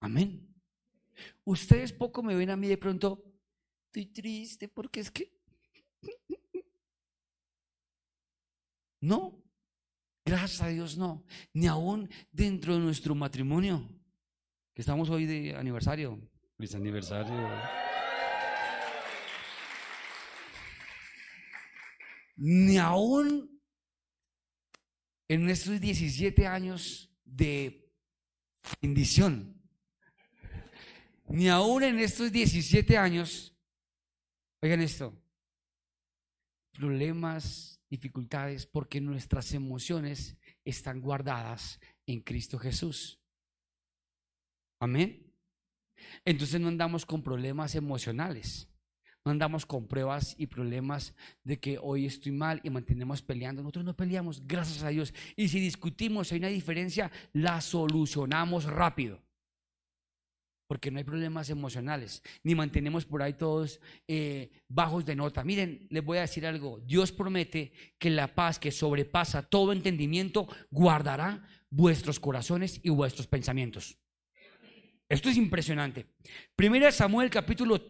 Amén. 0.00 0.47
Ustedes 1.48 1.94
poco 1.94 2.22
me 2.22 2.34
ven 2.34 2.50
a 2.50 2.56
mí 2.58 2.68
de 2.68 2.76
pronto, 2.76 3.24
estoy 3.86 4.04
triste 4.12 4.68
porque 4.68 5.00
es 5.00 5.10
que... 5.10 5.32
No, 9.00 9.42
gracias 10.26 10.60
a 10.60 10.68
Dios 10.68 10.98
no, 10.98 11.24
ni 11.54 11.66
aún 11.66 12.06
dentro 12.30 12.74
de 12.74 12.80
nuestro 12.80 13.14
matrimonio, 13.14 13.88
que 14.74 14.82
estamos 14.82 15.08
hoy 15.08 15.24
de 15.24 15.56
aniversario. 15.56 16.20
Feliz 16.58 16.74
aniversario. 16.74 17.48
Ni 22.36 22.76
aún 22.76 23.58
en 25.28 25.48
estos 25.48 25.80
17 25.80 26.46
años 26.46 27.10
de 27.24 27.90
bendición 28.82 29.57
ni 31.28 31.48
aún 31.48 31.82
en 31.82 31.98
estos 31.98 32.32
17 32.32 32.96
años, 32.96 33.54
oigan 34.62 34.80
esto, 34.80 35.14
problemas, 36.72 37.80
dificultades, 37.90 38.66
porque 38.66 39.00
nuestras 39.00 39.52
emociones 39.52 40.36
están 40.64 41.00
guardadas 41.00 41.80
en 42.06 42.20
Cristo 42.20 42.58
Jesús. 42.58 43.20
Amén. 44.80 45.28
Entonces 46.24 46.60
no 46.60 46.68
andamos 46.68 47.04
con 47.04 47.22
problemas 47.22 47.74
emocionales, 47.74 48.68
No 49.24 49.32
andamos 49.32 49.66
con 49.66 49.86
pruebas 49.86 50.34
y 50.38 50.46
problemas 50.46 51.12
de 51.42 51.58
que 51.58 51.76
hoy 51.78 52.06
estoy 52.06 52.32
mal 52.32 52.60
y 52.62 52.70
mantenemos 52.70 53.20
peleando. 53.20 53.62
Nosotros 53.62 53.84
no 53.84 53.94
peleamos, 53.94 54.46
gracias 54.46 54.82
a 54.84 54.88
Dios. 54.88 55.12
Y 55.36 55.48
si 55.48 55.60
discutimos, 55.60 56.32
hay 56.32 56.38
una 56.38 56.48
diferencia, 56.48 57.10
la 57.34 57.60
solucionamos 57.60 58.64
rápido. 58.64 59.20
Porque 60.68 60.90
no 60.90 60.98
hay 60.98 61.04
problemas 61.04 61.50
emocionales, 61.50 62.22
ni 62.44 62.54
mantenemos 62.54 63.04
por 63.04 63.22
ahí 63.22 63.32
todos 63.32 63.80
eh, 64.06 64.50
bajos 64.68 65.04
de 65.04 65.16
nota. 65.16 65.42
Miren, 65.42 65.88
les 65.90 66.04
voy 66.04 66.18
a 66.18 66.22
decir 66.22 66.46
algo. 66.46 66.78
Dios 66.86 67.10
promete 67.10 67.72
que 67.98 68.10
la 68.10 68.34
paz 68.34 68.60
que 68.60 68.70
sobrepasa 68.70 69.42
todo 69.42 69.72
entendimiento 69.72 70.46
guardará 70.70 71.42
vuestros 71.70 72.20
corazones 72.20 72.80
y 72.84 72.90
vuestros 72.90 73.26
pensamientos. 73.26 73.98
Esto 75.08 75.30
es 75.30 75.36
impresionante. 75.38 76.06
Primera 76.54 76.92
Samuel 76.92 77.30
capítulo 77.30 77.80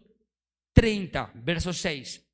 30, 0.73 1.33
verso 1.35 1.73
6. 1.73 2.25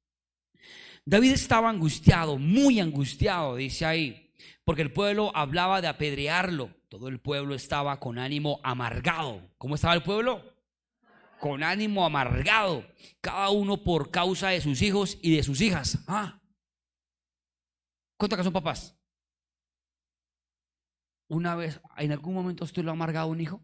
David 1.04 1.32
estaba 1.32 1.70
angustiado, 1.70 2.38
muy 2.38 2.80
angustiado, 2.80 3.56
dice 3.56 3.86
ahí, 3.86 4.25
porque 4.63 4.82
el 4.82 4.92
pueblo 4.92 5.32
hablaba 5.36 5.82
de 5.82 5.88
apedrearlo. 5.88 6.75
Todo 6.89 7.08
el 7.08 7.20
pueblo 7.20 7.56
estaba 7.56 8.00
con 8.00 8.18
ánimo 8.18 8.60
amargado. 8.63 9.50
¿Cómo 9.58 9.75
estaba 9.75 9.94
el 9.94 10.04
pueblo? 10.04 10.44
Con 11.39 11.63
ánimo 11.63 12.06
amargado, 12.06 12.86
cada 13.22 13.50
uno 13.50 13.84
por 13.84 14.10
causa 14.10 14.50
de 14.50 14.62
sus 14.62 14.82
hijos 14.82 15.18
y 15.22 15.36
de 15.36 15.44
sus 15.44 15.62
hijas. 15.62 16.04
Ah. 16.08 16.42
¿Cuántos 18.18 18.44
son 18.44 18.54
papás? 18.54 18.98
Una 21.27 21.56
vez, 21.56 21.82
en 21.98 22.12
algún 22.12 22.34
momento 22.34 22.63
usted 22.63 22.84
lo 22.84 22.92
ha 22.92 22.94
amargado 22.94 23.27
un 23.27 23.42
hijo? 23.42 23.62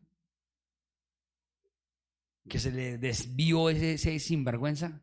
que 2.49 2.59
se 2.59 2.71
le 2.71 2.97
desvió 2.97 3.69
ese, 3.69 3.93
ese 3.93 4.19
sinvergüenza. 4.19 5.01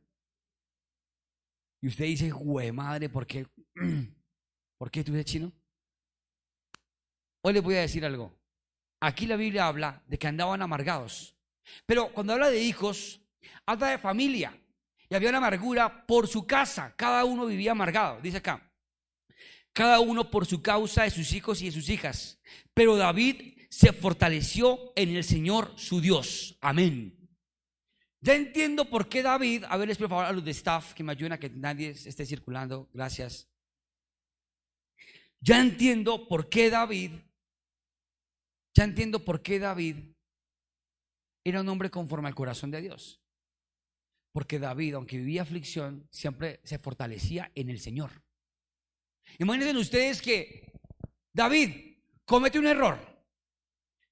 Y 1.80 1.88
usted 1.88 2.06
dice, 2.06 2.30
güey, 2.30 2.72
madre, 2.72 3.08
¿por 3.08 3.26
qué? 3.26 3.46
¿Por 4.78 4.90
qué 4.90 5.04
tú 5.04 5.12
eres 5.12 5.26
chino? 5.26 5.52
Hoy 7.42 7.52
les 7.52 7.62
voy 7.62 7.76
a 7.76 7.80
decir 7.80 8.04
algo. 8.04 8.36
Aquí 9.00 9.26
la 9.26 9.36
Biblia 9.36 9.66
habla 9.66 10.02
de 10.06 10.18
que 10.18 10.26
andaban 10.26 10.60
amargados. 10.62 11.36
Pero 11.86 12.12
cuando 12.12 12.32
habla 12.32 12.50
de 12.50 12.62
hijos, 12.62 13.20
habla 13.66 13.88
de 13.88 13.98
familia. 13.98 14.58
Y 15.08 15.14
había 15.14 15.28
una 15.28 15.38
amargura 15.38 16.06
por 16.06 16.26
su 16.26 16.46
casa. 16.46 16.94
Cada 16.96 17.24
uno 17.24 17.46
vivía 17.46 17.72
amargado. 17.72 18.20
Dice 18.20 18.38
acá. 18.38 18.70
Cada 19.72 20.00
uno 20.00 20.30
por 20.30 20.46
su 20.46 20.60
causa 20.60 21.04
de 21.04 21.10
sus 21.10 21.32
hijos 21.32 21.62
y 21.62 21.66
de 21.66 21.72
sus 21.72 21.88
hijas. 21.88 22.40
Pero 22.74 22.96
David 22.96 23.58
se 23.70 23.92
fortaleció 23.92 24.92
en 24.96 25.14
el 25.14 25.24
Señor 25.24 25.72
su 25.76 26.00
Dios. 26.00 26.56
Amén. 26.60 27.14
Ya 28.20 28.34
entiendo 28.34 28.90
por 28.90 29.08
qué 29.08 29.22
David, 29.22 29.64
a 29.68 29.76
verles 29.76 29.98
por 29.98 30.08
favor 30.08 30.24
a 30.24 30.32
los 30.32 30.44
de 30.44 30.50
staff 30.50 30.92
que 30.92 31.04
me 31.04 31.12
ayuden 31.12 31.32
a 31.32 31.38
que 31.38 31.50
nadie 31.50 31.90
esté 31.90 32.26
circulando, 32.26 32.88
gracias. 32.92 33.48
Ya 35.40 35.60
entiendo 35.60 36.26
por 36.26 36.48
qué 36.48 36.68
David, 36.68 37.12
ya 38.78 38.84
entiendo 38.84 39.24
por 39.24 39.42
qué 39.42 39.58
David 39.58 39.96
era 41.44 41.62
un 41.62 41.68
hombre 41.68 41.90
conforme 41.90 42.28
al 42.28 42.36
corazón 42.36 42.70
de 42.70 42.80
Dios. 42.80 43.20
Porque 44.32 44.60
David, 44.60 44.94
aunque 44.94 45.16
vivía 45.16 45.42
aflicción, 45.42 46.06
siempre 46.12 46.60
se 46.62 46.78
fortalecía 46.78 47.50
en 47.56 47.70
el 47.70 47.80
Señor. 47.80 48.22
Imagínense 49.40 49.76
ustedes 49.76 50.22
que 50.22 50.70
David 51.32 51.96
comete 52.24 52.60
un 52.60 52.68
error. 52.68 53.00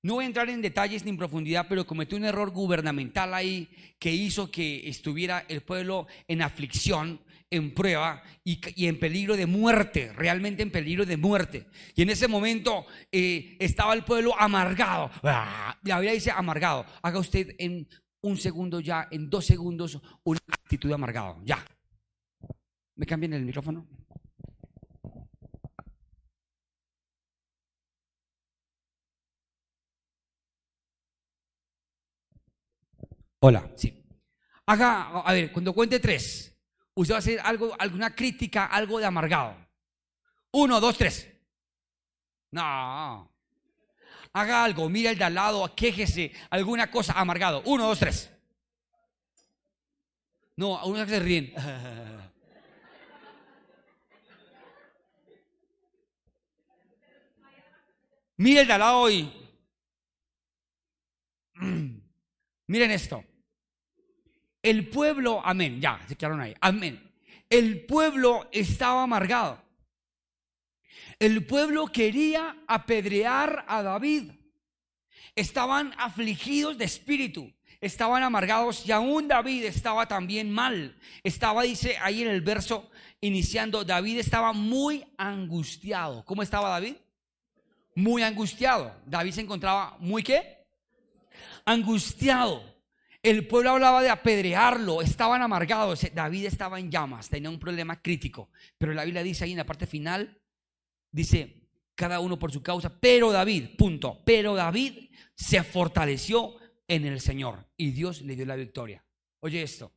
No 0.03 0.15
voy 0.15 0.25
a 0.25 0.27
entrar 0.27 0.51
en 0.51 0.61
detalles 0.61 1.05
ni 1.05 1.11
en 1.11 1.17
profundidad, 1.17 1.67
pero 1.69 1.87
cometió 1.87 2.19
un 2.19 2.25
error 2.25 2.51
gubernamental 2.51 3.35
ahí 3.35 3.69
que 4.01 4.13
hizo 4.13 4.51
que 4.51 4.89
estuviera 4.89 5.47
el 5.49 5.61
pueblo 5.61 6.09
en 6.27 6.43
aflicción, 6.43 7.21
en 7.51 7.75
prueba 7.75 8.23
y, 8.45 8.87
en 8.87 8.99
peligro 8.99 9.37
de 9.37 9.47
muerte, 9.47 10.13
realmente 10.13 10.63
en 10.63 10.71
peligro 10.71 11.07
de 11.07 11.17
muerte. 11.17 11.67
Y 11.95 12.03
en 12.03 12.11
ese 12.11 12.29
momento 12.29 12.87
eh, 13.13 13.57
estaba 13.61 13.95
el 13.95 14.05
pueblo 14.05 14.35
amargado. 14.39 15.11
La 15.23 15.77
Biblia 15.83 16.13
dice 16.13 16.31
amargado. 16.31 16.87
Haga 17.03 17.19
usted 17.19 17.55
en 17.59 17.89
un 18.23 18.37
segundo 18.37 18.81
ya, 18.81 19.09
en 19.11 19.31
dos 19.31 19.47
segundos, 19.47 20.01
una 20.25 20.41
actitud 20.49 20.93
amargado. 20.93 21.41
Ya. 21.45 21.65
¿Me 22.97 23.07
cambian 23.07 23.35
el 23.35 23.45
micrófono? 23.45 23.87
Hola, 33.41 33.71
sí. 33.77 34.03
Haga, 34.67 35.21
a 35.21 35.33
ver, 35.33 35.53
cuando 35.53 35.73
cuente 35.73 36.01
tres, 36.01 36.56
usted 36.97 37.13
va 37.13 37.17
a 37.17 37.21
hacer 37.21 37.41
algo, 37.41 37.75
alguna 37.79 38.15
crítica, 38.15 38.67
algo 38.67 38.99
de 38.99 39.07
amargado. 39.07 39.55
Uno, 40.53 40.81
dos, 40.81 40.97
tres. 40.99 41.29
No. 42.51 43.31
Haga 44.33 44.65
algo, 44.65 44.89
mira 44.89 45.11
el 45.11 45.19
de 45.19 45.25
al 45.25 45.35
lado, 45.35 45.75
quéjese, 45.75 46.33
alguna 46.51 46.91
cosa 46.91 47.13
amargado. 47.13 47.63
Uno, 47.67 47.87
dos, 47.87 47.99
tres. 47.99 48.31
No, 50.57 50.85
uno 50.87 51.05
que 51.05 51.11
se 51.11 51.21
ríen. 51.21 51.53
Mira 58.39 58.61
el 58.61 58.67
de 58.67 58.73
al 58.73 58.81
lado 58.81 58.99
hoy. 58.99 59.33
Miren 62.67 62.91
esto. 62.91 63.25
El 64.67 64.89
pueblo, 64.89 65.41
amén, 65.45 65.81
ya, 65.81 66.01
se 66.09 66.17
quedaron 66.17 66.41
ahí, 66.41 66.53
amén. 66.61 67.01
El 67.49 67.87
pueblo 67.87 68.49
estaba 68.51 69.05
amargado. 69.05 69.63
El 71.21 71.47
pueblo 71.47 71.87
quería 71.87 72.57
apedrear 72.67 73.65
a 73.69 73.85
David. 73.85 74.33
Estaban 75.37 75.95
afligidos 75.97 76.77
de 76.77 76.85
espíritu, 76.85 77.55
estaban 77.81 78.25
amargados 78.25 78.85
y 78.85 78.91
aún 78.91 79.29
David 79.29 79.67
estaba 79.67 80.09
también 80.09 80.51
mal. 80.51 80.99
Estaba, 81.23 81.63
dice 81.63 81.97
ahí 82.01 82.23
en 82.23 82.29
el 82.29 82.41
verso 82.41 82.91
iniciando, 83.21 83.85
David 83.85 84.19
estaba 84.19 84.53
muy 84.53 85.05
angustiado. 85.17 86.25
¿Cómo 86.25 86.43
estaba 86.43 86.71
David? 86.71 86.97
Muy 87.95 88.25
angustiado. 88.25 88.93
David 89.07 89.31
se 89.31 89.43
encontraba 89.43 89.97
muy 90.01 90.25
qué? 90.25 90.67
angustiado. 91.65 92.76
El 93.27 93.49
pueblo 93.49 93.71
hablaba 93.71 94.05
de 94.05 94.09
apedrearlo, 94.09 95.03
estaban 95.03 95.43
amargados. 95.43 96.07
David 96.15 96.45
estaba 96.45 96.79
en 96.79 96.93
llamas, 96.93 97.29
tenía 97.29 97.51
un 97.51 97.59
problema 97.59 98.01
crítico. 98.01 98.51
Pero 98.79 98.95
la 98.95 99.05
Biblia 99.05 99.25
dice 99.25 99.43
ahí 99.43 99.51
en 99.51 99.57
la 99.57 99.67
parte 99.67 99.89
final, 99.89 100.41
dice, 101.11 101.69
cada 101.97 102.21
uno 102.21 102.39
por 102.39 102.53
su 102.53 102.63
causa, 102.63 103.01
pero 103.01 103.33
David, 103.33 103.71
punto, 103.77 104.23
pero 104.25 104.55
David 104.55 105.11
se 105.35 105.65
fortaleció 105.65 106.55
en 106.87 107.05
el 107.05 107.19
Señor 107.19 107.67
y 107.77 107.91
Dios 107.91 108.23
le 108.23 108.37
dio 108.37 108.47
la 108.47 108.55
victoria. 108.55 109.05
Oye 109.41 109.61
esto, 109.61 109.91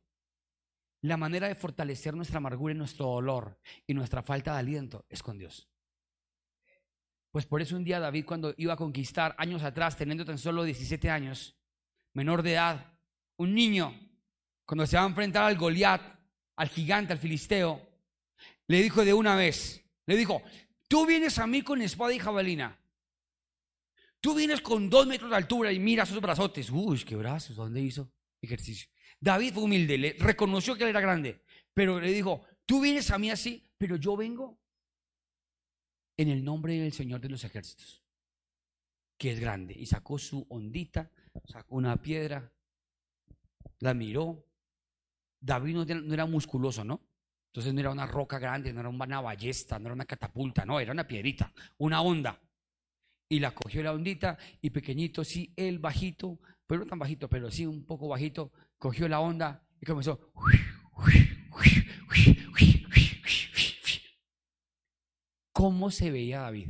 la 1.02 1.16
manera 1.16 1.46
de 1.46 1.54
fortalecer 1.54 2.14
nuestra 2.14 2.38
amargura 2.38 2.74
y 2.74 2.78
nuestro 2.78 3.06
dolor 3.06 3.60
y 3.86 3.94
nuestra 3.94 4.24
falta 4.24 4.54
de 4.54 4.58
aliento 4.58 5.06
es 5.08 5.22
con 5.22 5.38
Dios. 5.38 5.68
Pues 7.30 7.46
por 7.46 7.62
eso 7.62 7.76
un 7.76 7.84
día 7.84 8.00
David 8.00 8.24
cuando 8.24 8.54
iba 8.56 8.72
a 8.72 8.76
conquistar 8.76 9.36
años 9.38 9.62
atrás, 9.62 9.96
teniendo 9.96 10.24
tan 10.24 10.36
solo 10.36 10.64
17 10.64 11.08
años, 11.10 11.56
menor 12.12 12.42
de 12.42 12.54
edad, 12.54 12.99
un 13.40 13.54
niño, 13.54 13.98
cuando 14.66 14.86
se 14.86 14.98
va 14.98 15.04
a 15.04 15.08
enfrentar 15.08 15.44
al 15.44 15.56
Goliat, 15.56 16.02
al 16.56 16.68
gigante, 16.68 17.14
al 17.14 17.18
filisteo, 17.18 17.80
le 18.66 18.82
dijo 18.82 19.02
de 19.02 19.14
una 19.14 19.34
vez, 19.34 19.82
le 20.04 20.14
dijo, 20.14 20.42
tú 20.86 21.06
vienes 21.06 21.38
a 21.38 21.46
mí 21.46 21.62
con 21.62 21.80
espada 21.80 22.12
y 22.12 22.18
jabalina. 22.18 22.78
Tú 24.20 24.34
vienes 24.34 24.60
con 24.60 24.90
dos 24.90 25.06
metros 25.06 25.30
de 25.30 25.36
altura 25.36 25.72
y 25.72 25.78
mira 25.78 26.02
esos 26.02 26.20
brazotes. 26.20 26.68
Uy, 26.68 27.02
qué 27.02 27.16
brazos, 27.16 27.56
¿dónde 27.56 27.80
hizo 27.80 28.12
ejercicio? 28.42 28.90
David 29.18 29.54
fue 29.54 29.62
humilde, 29.62 29.96
le 29.96 30.12
reconoció 30.18 30.76
que 30.76 30.82
él 30.82 30.90
era 30.90 31.00
grande, 31.00 31.42
pero 31.72 31.98
le 31.98 32.12
dijo, 32.12 32.44
tú 32.66 32.82
vienes 32.82 33.10
a 33.10 33.18
mí 33.18 33.30
así, 33.30 33.72
pero 33.78 33.96
yo 33.96 34.18
vengo 34.18 34.60
en 36.18 36.28
el 36.28 36.44
nombre 36.44 36.78
del 36.78 36.92
Señor 36.92 37.22
de 37.22 37.30
los 37.30 37.42
ejércitos, 37.44 38.02
que 39.16 39.32
es 39.32 39.40
grande. 39.40 39.74
Y 39.78 39.86
sacó 39.86 40.18
su 40.18 40.46
ondita 40.50 41.10
sacó 41.46 41.76
una 41.76 41.96
piedra, 42.00 42.52
la 43.80 43.94
miró. 43.94 44.46
David 45.40 45.74
no 45.74 46.14
era 46.14 46.26
musculoso, 46.26 46.84
¿no? 46.84 47.00
Entonces 47.46 47.74
no 47.74 47.80
era 47.80 47.90
una 47.90 48.06
roca 48.06 48.38
grande, 48.38 48.72
no 48.72 48.80
era 48.80 48.88
una 48.88 49.20
ballesta, 49.20 49.78
no 49.78 49.86
era 49.86 49.94
una 49.94 50.04
catapulta, 50.04 50.64
no, 50.64 50.78
era 50.78 50.92
una 50.92 51.06
piedrita, 51.06 51.52
una 51.78 52.00
onda. 52.02 52.40
Y 53.28 53.40
la 53.40 53.52
cogió 53.52 53.82
la 53.82 53.92
ondita 53.92 54.38
y 54.60 54.70
pequeñito, 54.70 55.24
sí, 55.24 55.52
él 55.56 55.78
bajito, 55.78 56.38
pero 56.66 56.80
no 56.80 56.86
tan 56.86 56.98
bajito, 56.98 57.28
pero 57.28 57.50
sí 57.50 57.66
un 57.66 57.84
poco 57.84 58.08
bajito, 58.08 58.52
cogió 58.78 59.08
la 59.08 59.20
onda 59.20 59.66
y 59.80 59.86
comenzó. 59.86 60.32
¿Cómo 65.52 65.90
se 65.90 66.10
veía 66.10 66.40
David? 66.40 66.68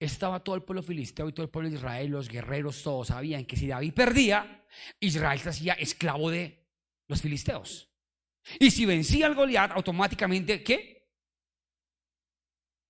estaba 0.00 0.42
todo 0.42 0.56
el 0.56 0.62
pueblo 0.62 0.82
filisteo 0.82 1.28
y 1.28 1.32
todo 1.32 1.44
el 1.44 1.50
pueblo 1.50 1.68
de 1.68 1.76
Israel, 1.76 2.10
los 2.10 2.28
guerreros, 2.28 2.82
todos 2.82 3.08
sabían 3.08 3.44
que 3.44 3.56
si 3.56 3.68
David 3.68 3.92
perdía, 3.92 4.59
Israel 5.00 5.40
se 5.40 5.48
hacía 5.50 5.74
esclavo 5.74 6.30
de 6.30 6.66
Los 7.08 7.22
filisteos. 7.22 7.90
Y 8.58 8.70
si 8.70 8.86
vencía 8.86 9.26
al 9.26 9.34
Goliat, 9.34 9.72
automáticamente, 9.72 10.62
¿qué? 10.62 11.08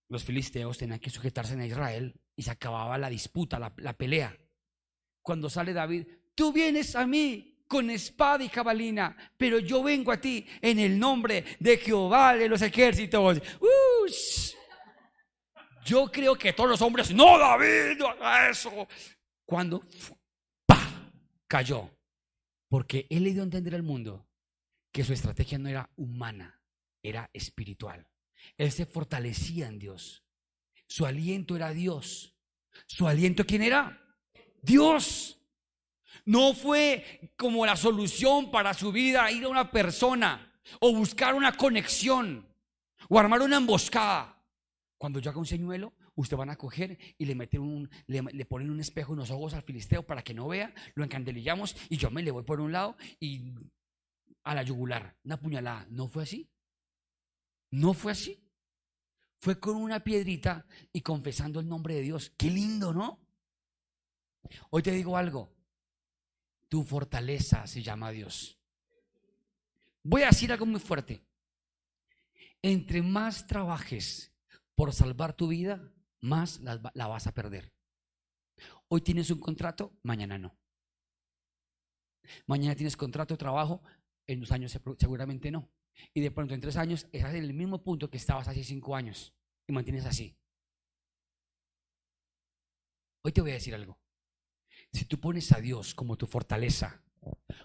Los 0.09 0.25
filisteos 0.25 0.79
tenían 0.79 0.99
que 0.99 1.11
sujetarse 1.11 1.55
a 1.55 1.67
Israel 1.67 2.21
y 2.37 2.43
se 2.43 2.51
acababa 2.51 2.99
la 2.99 3.09
disputa, 3.09 3.59
la, 3.59 3.93
pelea. 3.97 4.37
Cuando 5.23 5.49
sale 5.49 5.73
David, 5.73 6.07
tú 6.35 6.53
vienes 6.53 6.97
a 6.97 7.07
mí 7.07 7.65
con 7.69 7.91
espada 7.91 8.43
y 8.43 8.49
jabalina, 8.49 9.17
pero 9.37 9.59
yo 9.61 9.83
vengo 9.83 10.11
a 10.11 10.21
ti 10.21 10.45
en 10.61 10.79
el 10.81 10.99
nombre 10.99 11.45
de 11.61 11.77
Jehová 11.79 12.35
de 12.35 12.49
los 12.49 12.63
ejércitos. 12.63 13.41
Yo 15.85 16.11
creo 16.11 16.37
que 16.37 16.53
todos 16.53 16.71
los 16.71 16.83
hombres, 16.83 17.13
no, 17.13 17.39
David, 17.39 17.99
no 17.99 18.09
haga 18.09 18.51
eso. 18.51 18.89
Cuando. 19.45 19.85
Cayó, 21.51 21.91
porque 22.69 23.09
él 23.11 23.25
le 23.25 23.33
dio 23.33 23.43
a 23.43 23.45
entender 23.45 23.75
al 23.75 23.83
mundo 23.83 24.29
que 24.93 25.03
su 25.03 25.13
estrategia 25.13 25.59
no 25.59 25.69
era 25.69 25.91
humana, 25.97 26.63
era 27.03 27.29
espiritual. 27.33 28.07
Él 28.57 28.71
se 28.71 28.87
fortalecía 28.87 29.67
en 29.67 29.81
Dios. 29.81 30.25
Su 30.87 31.07
aliento 31.07 31.57
era 31.57 31.73
Dios. 31.73 32.37
¿Su 32.87 33.09
aliento 33.09 33.45
quién 33.45 33.63
era? 33.63 34.01
Dios. 34.63 35.41
No 36.25 36.55
fue 36.55 37.33
como 37.37 37.67
la 37.67 37.75
solución 37.75 38.53
para 38.53 38.73
su 38.73 38.93
vida 38.93 39.31
ir 39.33 39.45
a 39.45 39.49
una 39.49 39.73
persona 39.73 40.53
o 40.79 40.95
buscar 40.95 41.35
una 41.35 41.57
conexión 41.57 42.47
o 43.09 43.19
armar 43.19 43.43
una 43.43 43.57
emboscada. 43.57 44.41
Cuando 44.97 45.19
yo 45.19 45.31
haga 45.31 45.41
un 45.41 45.47
señuelo, 45.47 45.95
usted 46.21 46.37
van 46.37 46.51
a 46.51 46.57
coger 46.57 46.99
y 47.19 47.25
le 47.25 47.35
meten 47.35 47.61
un, 47.61 47.91
le, 48.07 48.45
ponen 48.45 48.71
un 48.71 48.81
espejo 48.81 49.13
en 49.13 49.21
los 49.21 49.31
ojos 49.31 49.55
al 49.55 49.63
filisteo 49.63 50.07
para 50.07 50.23
que 50.23 50.35
no 50.35 50.49
vea, 50.49 50.75
lo 50.95 51.05
encandelillamos 51.05 51.77
y 51.89 51.97
yo 51.97 52.11
me 52.11 52.23
le 52.23 52.31
voy 52.31 52.45
por 52.45 52.61
un 52.61 52.73
lado 52.73 52.97
y 53.19 53.55
a 54.45 54.55
la 54.55 54.63
yugular, 54.63 55.17
una 55.25 55.39
puñalada. 55.39 55.87
¿No 55.91 56.09
fue 56.09 56.23
así? 56.23 56.51
No 57.71 57.95
fue 57.95 58.13
así. 58.13 58.43
Fue 59.39 59.59
con 59.59 59.77
una 59.77 60.01
piedrita 60.01 60.67
y 60.93 61.01
confesando 61.01 61.61
el 61.61 61.69
nombre 61.69 61.95
de 61.95 62.03
Dios. 62.03 62.33
Qué 62.37 62.51
lindo, 62.51 62.93
¿no? 62.93 63.19
Hoy 64.71 64.83
te 64.83 64.91
digo 64.91 65.17
algo. 65.17 65.53
Tu 66.69 66.85
fortaleza 66.85 67.67
se 67.67 67.83
llama 67.83 68.11
Dios. 68.11 68.59
Voy 70.03 70.23
a 70.23 70.27
decir 70.27 70.53
algo 70.53 70.67
muy 70.67 70.81
fuerte. 70.81 71.23
Entre 72.63 73.03
más 73.03 73.47
trabajes 73.47 74.33
por 74.75 74.93
salvar 74.93 75.33
tu 75.33 75.49
vida, 75.49 75.93
más 76.21 76.61
la, 76.61 77.07
vas 77.07 77.27
a 77.27 77.33
perder. 77.33 77.73
Hoy 78.89 79.01
tienes 79.01 79.31
un 79.31 79.41
contrato, 79.41 79.99
mañana 80.03 80.39
no. 80.39 80.59
Mañana 82.47 82.75
tienes 82.75 82.97
contrato 82.97 83.35
de 83.35 83.39
trabajo, 83.39 83.83
en 84.27 84.41
dos 84.41 84.53
años 84.53 84.79
seguramente 84.99 85.51
no. 85.51 85.71
Y 86.15 86.21
de 86.21 86.31
pronto 86.31 86.55
en 86.55 86.61
tres 86.61 86.77
años 86.77 87.07
estás 87.13 87.35
en 87.35 87.45
el 87.45 87.55
mismo 87.55 87.83
punto 87.83 88.11
que 88.11 88.17
estabas 88.17 88.49
hace 88.49 88.65
cinco 88.65 88.95
años 88.95 89.35
y 89.67 89.73
mantienes 89.73 90.05
así. 90.07 90.37
Hoy 93.23 93.33
te 93.33 93.41
voy 93.41 93.51
a 93.51 93.55
decir 93.55 93.75
algo. 93.75 93.99
Si 94.93 95.05
tú 95.05 95.21
pones 95.21 95.53
a 95.53 95.61
Dios 95.61 95.95
como 95.95 96.17
tu 96.17 96.27
fortaleza, 96.27 97.03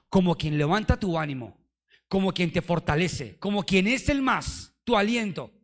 como 0.10 0.36
quien 0.36 0.58
levanta 0.58 1.00
tu 1.00 1.18
ánimo, 1.18 1.58
como 2.08 2.34
quien 2.34 2.52
te 2.52 2.62
fortalece, 2.62 3.38
como 3.39 3.63
quien 3.63 3.88
es 3.88 4.10
el 4.10 4.22
más, 4.22 4.76
tu 4.84 4.98
aliento, 4.98 5.55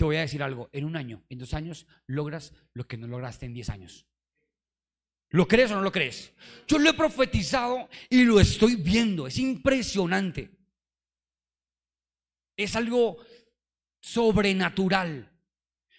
te 0.00 0.04
voy 0.04 0.16
a 0.16 0.20
decir 0.20 0.42
algo, 0.42 0.70
en 0.72 0.86
un 0.86 0.96
año, 0.96 1.26
en 1.28 1.38
dos 1.38 1.52
años, 1.52 1.86
logras 2.06 2.54
lo 2.72 2.88
que 2.88 2.96
no 2.96 3.06
lograste 3.06 3.44
en 3.44 3.52
diez 3.52 3.68
años. 3.68 4.06
¿Lo 5.28 5.46
crees 5.46 5.70
o 5.72 5.74
no 5.74 5.82
lo 5.82 5.92
crees? 5.92 6.32
Yo 6.66 6.78
lo 6.78 6.88
he 6.88 6.94
profetizado 6.94 7.86
y 8.08 8.24
lo 8.24 8.40
estoy 8.40 8.76
viendo, 8.76 9.26
es 9.26 9.36
impresionante. 9.36 10.52
Es 12.56 12.76
algo 12.76 13.18
sobrenatural. 14.00 15.38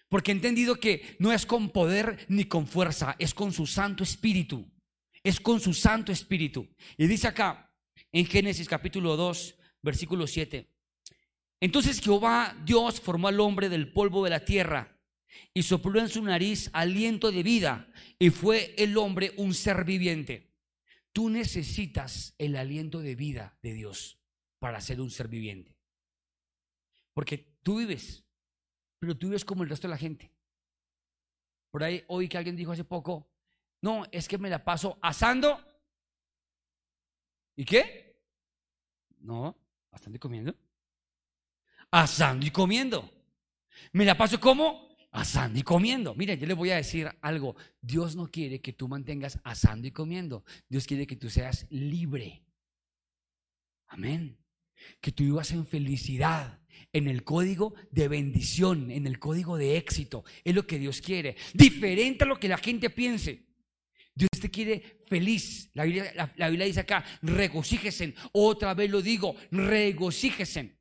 Porque 0.10 0.32
he 0.32 0.34
entendido 0.34 0.80
que 0.80 1.16
no 1.20 1.32
es 1.32 1.46
con 1.46 1.70
poder 1.70 2.26
ni 2.28 2.46
con 2.46 2.66
fuerza, 2.66 3.16
es 3.20 3.36
con 3.36 3.54
su 3.54 3.68
Santo 3.68 4.02
Espíritu. 4.02 4.68
Es 5.22 5.40
con 5.40 5.60
su 5.60 5.76
Santo 5.76 6.12
Espíritu. 6.12 6.68
Y 6.98 7.06
dice 7.06 7.28
acá, 7.28 7.72
en 8.12 8.26
Génesis 8.26 8.68
capítulo 8.68 9.16
2, 9.16 9.60
versículo 9.84 10.26
7, 10.26 10.71
entonces 11.62 12.02
Jehová 12.02 12.58
Dios 12.65 13.00
formó 13.00 13.28
al 13.28 13.39
hombre 13.39 13.69
del 13.69 13.93
polvo 13.93 14.24
de 14.24 14.32
la 14.32 14.43
tierra 14.43 15.00
y 15.54 15.62
sopló 15.62 16.00
en 16.00 16.10
su 16.10 16.24
nariz 16.24 16.71
aliento 16.74 17.32
de 17.32 17.43
vida 17.43 17.88
y 18.17 18.32
fue 18.32 18.74
el 18.80 18.97
hombre 18.97 19.34
un 19.38 19.54
ser 19.54 19.86
viviente. 19.86 20.56
Tú 21.13 21.30
necesitas 21.30 22.34
el 22.39 22.56
aliento 22.56 23.00
de 23.00 23.15
vida 23.15 23.60
de 23.62 23.74
Dios 23.74 24.19
para 24.58 24.82
ser 24.82 25.00
un 25.00 25.12
ser 25.12 25.28
viviente. 25.28 25.78
Porque 27.13 27.38
tú 27.62 27.78
vives, 27.78 28.26
pero 28.97 29.15
tú 29.15 29.28
vives 29.28 29.45
como 29.45 29.62
el 29.62 29.69
resto 29.69 29.88
de 29.88 29.91
la 29.91 29.97
gente. 30.00 30.34
Por 31.69 31.84
ahí 31.84 32.04
oí 32.08 32.28
que 32.28 32.38
alguien 32.39 32.56
dijo 32.56 32.71
hace 32.71 32.86
poco, 32.86 33.30
no, 33.82 34.06
es 34.12 34.28
que 34.28 34.39
me 34.39 34.50
la 34.50 34.63
paso 34.63 34.97
asando. 35.00 35.63
¿Y 37.56 37.65
qué? 37.65 38.19
No, 39.19 39.56
bastante 39.91 40.17
comiendo 40.17 40.56
asando 41.91 42.45
y 42.45 42.51
comiendo. 42.51 43.12
Me 43.91 44.06
la 44.06 44.17
paso 44.17 44.39
como 44.39 44.95
asando 45.12 45.60
y 45.60 45.63
comiendo. 45.63 46.15
Miren, 46.15 46.39
yo 46.39 46.47
les 46.47 46.56
voy 46.56 46.71
a 46.71 46.77
decir 46.77 47.10
algo. 47.21 47.56
Dios 47.82 48.15
no 48.15 48.32
quiere 48.32 48.62
que 48.62 48.73
tú 48.73 48.88
mantengas 48.88 49.39
asando 49.43 49.88
y 49.88 49.91
comiendo. 49.91 50.43
Dios 50.69 50.88
quiere 50.88 51.06
que 51.06 51.17
tú 51.17 51.30
seas 51.30 51.67
libre. 51.69 52.43
Amén. 53.88 54.38
Que 54.99 55.12
tú 55.12 55.23
vivas 55.23 55.51
en 55.51 55.65
felicidad, 55.67 56.60
en 56.93 57.08
el 57.08 57.23
código 57.23 57.75
de 57.91 58.08
bendición, 58.08 58.89
en 58.89 59.06
el 59.06 59.19
código 59.19 59.58
de 59.58 59.77
éxito. 59.77 60.23
Es 60.43 60.56
lo 60.56 60.65
que 60.65 60.80
Dios 60.80 61.01
quiere. 61.01 61.36
Diferente 61.54 62.23
a 62.23 62.27
lo 62.27 62.39
que 62.39 62.47
la 62.47 62.58
gente 62.58 62.89
piense. 62.89 63.45
Dios 64.15 64.30
te 64.41 64.49
quiere 64.49 65.04
feliz. 65.08 65.69
La 65.73 65.84
Biblia, 65.84 66.32
la, 66.36 66.49
Biblia 66.49 66.65
dice 66.65 66.80
acá, 66.80 67.04
regocíjesen. 67.21 68.15
Otra 68.32 68.73
vez 68.73 68.89
lo 68.89 69.01
digo, 69.01 69.36
regocíjesen. 69.51 70.81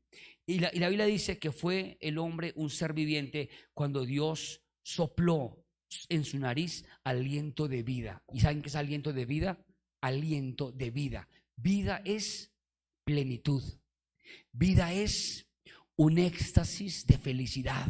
Y 0.50 0.58
la, 0.58 0.88
Biblia 0.88 1.06
dice 1.06 1.38
que 1.38 1.52
fue 1.52 1.96
el 2.00 2.18
hombre 2.18 2.52
un 2.56 2.70
ser 2.70 2.92
viviente 2.92 3.50
cuando 3.72 4.04
Dios 4.04 4.60
sopló 4.82 5.64
en 6.08 6.24
su 6.24 6.40
nariz 6.40 6.84
aliento 7.04 7.68
de 7.68 7.84
vida. 7.84 8.24
¿Y 8.32 8.40
saben 8.40 8.60
qué 8.60 8.68
es 8.68 8.74
aliento 8.74 9.12
de 9.12 9.26
vida? 9.26 9.64
Aliento 10.00 10.72
de 10.72 10.90
vida. 10.90 11.28
Vida 11.54 12.02
es 12.04 12.50
plenitud. 13.04 13.62
Vida 14.50 14.92
es 14.92 15.46
un 15.94 16.18
éxtasis 16.18 17.06
de 17.06 17.16
felicidad, 17.16 17.86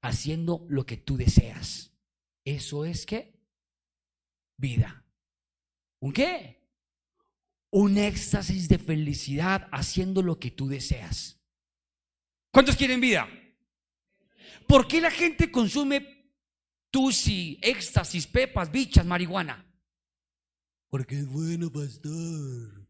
haciendo 0.00 0.66
lo 0.68 0.84
que 0.84 0.96
tú 0.96 1.16
deseas. 1.16 1.92
Eso 2.44 2.84
es 2.84 3.06
qué? 3.06 3.38
Vida. 4.56 5.04
¿Un 6.00 6.12
qué? 6.12 6.66
Un 7.70 7.96
éxtasis 7.96 8.68
de 8.68 8.78
felicidad 8.78 9.68
haciendo 9.70 10.20
lo 10.20 10.40
que 10.40 10.50
tú 10.50 10.66
deseas. 10.66 11.38
¿Cuántos 12.52 12.76
quieren 12.76 13.00
vida? 13.00 13.28
¿Por 14.68 14.86
qué 14.86 15.00
la 15.00 15.10
gente 15.10 15.50
consume 15.50 16.30
tusi, 16.90 17.58
éxtasis, 17.62 18.26
pepas, 18.26 18.70
bichas, 18.70 19.06
marihuana? 19.06 19.66
Porque 20.88 21.18
es 21.18 21.26
bueno, 21.26 21.72
pastor. 21.72 22.86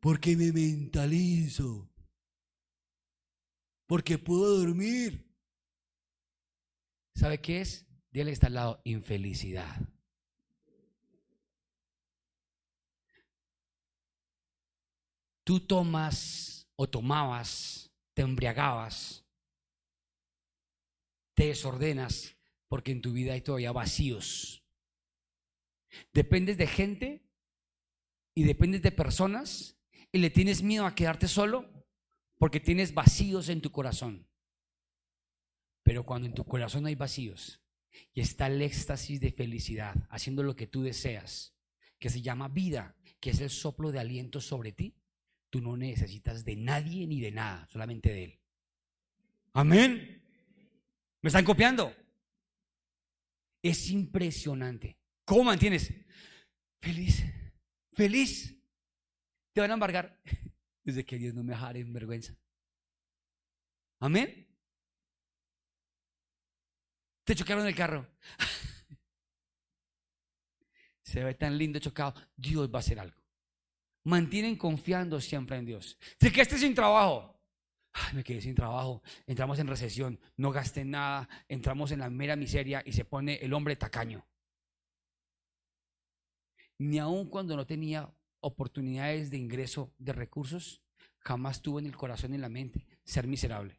Porque 0.00 0.36
me 0.36 0.52
mentalizo. 0.52 1.90
Porque 3.86 4.18
puedo 4.18 4.58
dormir. 4.58 5.26
¿Sabe 7.14 7.40
qué 7.40 7.62
es? 7.62 7.86
Dile 8.10 8.32
está 8.32 8.48
al 8.48 8.54
lado, 8.54 8.82
infelicidad. 8.84 9.80
Tú 15.42 15.60
tomas 15.60 16.57
o 16.80 16.88
tomabas, 16.88 17.90
te 18.14 18.22
embriagabas, 18.22 19.26
te 21.34 21.46
desordenas 21.46 22.36
porque 22.68 22.92
en 22.92 23.02
tu 23.02 23.12
vida 23.12 23.32
hay 23.32 23.40
todavía 23.40 23.72
vacíos. 23.72 24.62
Dependes 26.12 26.56
de 26.56 26.68
gente 26.68 27.28
y 28.32 28.44
dependes 28.44 28.80
de 28.82 28.92
personas 28.92 29.76
y 30.12 30.18
le 30.18 30.30
tienes 30.30 30.62
miedo 30.62 30.86
a 30.86 30.94
quedarte 30.94 31.26
solo 31.26 31.68
porque 32.38 32.60
tienes 32.60 32.94
vacíos 32.94 33.48
en 33.48 33.60
tu 33.60 33.72
corazón. 33.72 34.28
Pero 35.82 36.06
cuando 36.06 36.28
en 36.28 36.34
tu 36.34 36.44
corazón 36.44 36.86
hay 36.86 36.94
vacíos 36.94 37.60
y 38.12 38.20
está 38.20 38.46
el 38.46 38.62
éxtasis 38.62 39.20
de 39.20 39.32
felicidad, 39.32 39.96
haciendo 40.10 40.44
lo 40.44 40.54
que 40.54 40.68
tú 40.68 40.82
deseas, 40.82 41.56
que 41.98 42.08
se 42.08 42.22
llama 42.22 42.46
vida, 42.46 42.96
que 43.18 43.30
es 43.30 43.40
el 43.40 43.50
soplo 43.50 43.90
de 43.90 43.98
aliento 43.98 44.40
sobre 44.40 44.70
ti, 44.70 44.94
Tú 45.50 45.60
no 45.60 45.76
necesitas 45.76 46.44
de 46.44 46.56
nadie 46.56 47.06
ni 47.06 47.20
de 47.20 47.30
nada, 47.30 47.66
solamente 47.68 48.10
de 48.10 48.24
Él. 48.24 48.40
Amén. 49.54 50.22
¿Me 51.22 51.28
están 51.28 51.44
copiando? 51.44 51.94
Es 53.62 53.90
impresionante. 53.90 54.98
¿Cómo 55.24 55.44
mantienes? 55.44 55.92
Feliz, 56.80 57.24
feliz. 57.92 58.54
te 59.52 59.60
van 59.60 59.70
a 59.70 59.74
embargar. 59.74 60.20
Desde 60.84 61.04
que 61.04 61.18
Dios 61.18 61.34
no 61.34 61.42
me 61.42 61.52
dejara 61.52 61.78
en 61.78 61.92
vergüenza. 61.92 62.34
Amén. 64.00 64.46
Te 67.24 67.34
chocaron 67.34 67.66
el 67.66 67.74
carro. 67.74 68.08
Se 71.02 71.24
ve 71.24 71.34
tan 71.34 71.58
lindo 71.58 71.78
chocado. 71.78 72.14
Dios 72.36 72.70
va 72.72 72.78
a 72.78 72.80
hacer 72.80 73.00
algo. 73.00 73.20
Mantienen 74.08 74.56
confiando 74.56 75.20
siempre 75.20 75.58
en 75.58 75.66
Dios. 75.66 75.98
Si 76.18 76.30
que 76.30 76.40
esté 76.40 76.56
sin 76.56 76.74
trabajo. 76.74 77.38
me 78.14 78.24
quedé 78.24 78.40
sin 78.40 78.54
trabajo. 78.54 79.02
Entramos 79.26 79.58
en 79.58 79.66
recesión. 79.66 80.18
No 80.38 80.50
gasté 80.50 80.82
nada. 80.82 81.28
Entramos 81.46 81.90
en 81.90 81.98
la 81.98 82.08
mera 82.08 82.34
miseria 82.34 82.82
y 82.86 82.94
se 82.94 83.04
pone 83.04 83.34
el 83.34 83.52
hombre 83.52 83.76
tacaño. 83.76 84.26
Ni 86.78 86.98
aun 86.98 87.28
cuando 87.28 87.54
no 87.54 87.66
tenía 87.66 88.10
oportunidades 88.40 89.30
de 89.30 89.36
ingreso 89.36 89.92
de 89.98 90.14
recursos, 90.14 90.80
jamás 91.18 91.60
tuvo 91.60 91.78
en 91.78 91.84
el 91.84 91.94
corazón 91.94 92.32
y 92.32 92.36
en 92.36 92.40
la 92.40 92.48
mente 92.48 92.86
ser 93.04 93.26
miserable. 93.26 93.78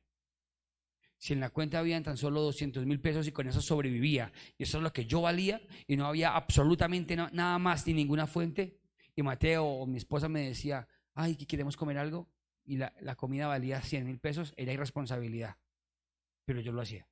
Si 1.17 1.33
en 1.33 1.39
la 1.39 1.49
cuenta 1.49 1.79
habían 1.79 2.03
tan 2.03 2.17
solo 2.17 2.41
200 2.41 2.85
mil 2.85 3.01
pesos 3.01 3.27
y 3.27 3.31
con 3.31 3.47
eso 3.47 3.61
sobrevivía, 3.61 4.31
y 4.59 4.63
eso 4.63 4.77
es 4.77 4.83
lo 4.83 4.93
que 4.93 5.07
yo 5.07 5.21
valía, 5.21 5.59
y 5.87 5.97
no 5.97 6.05
había 6.05 6.35
absolutamente 6.35 7.15
nada 7.15 7.57
más 7.57 7.87
ni 7.87 7.95
ninguna 7.95 8.27
fuente, 8.27 8.78
y 9.19 9.21
Mateo 9.21 9.65
o 9.65 9.85
mi 9.85 9.97
esposa 9.97 10.29
me 10.29 10.47
decía, 10.47 10.87
ay, 11.13 11.35
que 11.35 11.45
queremos 11.45 11.75
comer 11.75 11.97
algo, 11.97 12.29
y 12.63 12.77
la, 12.77 12.95
la 13.01 13.17
comida 13.17 13.47
valía 13.47 13.81
100 13.81 14.05
mil 14.05 14.17
pesos, 14.17 14.53
era 14.55 14.71
irresponsabilidad. 14.71 15.57
Pero 16.45 16.61
yo 16.61 16.71
lo 16.71 16.81
hacía, 16.81 17.05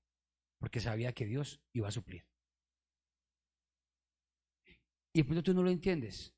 porque 0.57 0.79
sabía 0.79 1.11
que 1.11 1.25
Dios 1.25 1.59
iba 1.73 1.89
a 1.89 1.91
suplir. 1.91 2.25
Y 5.11 5.19
de 5.19 5.23
pronto 5.25 5.43
tú 5.43 5.53
no 5.53 5.63
lo 5.63 5.69
entiendes. 5.69 6.33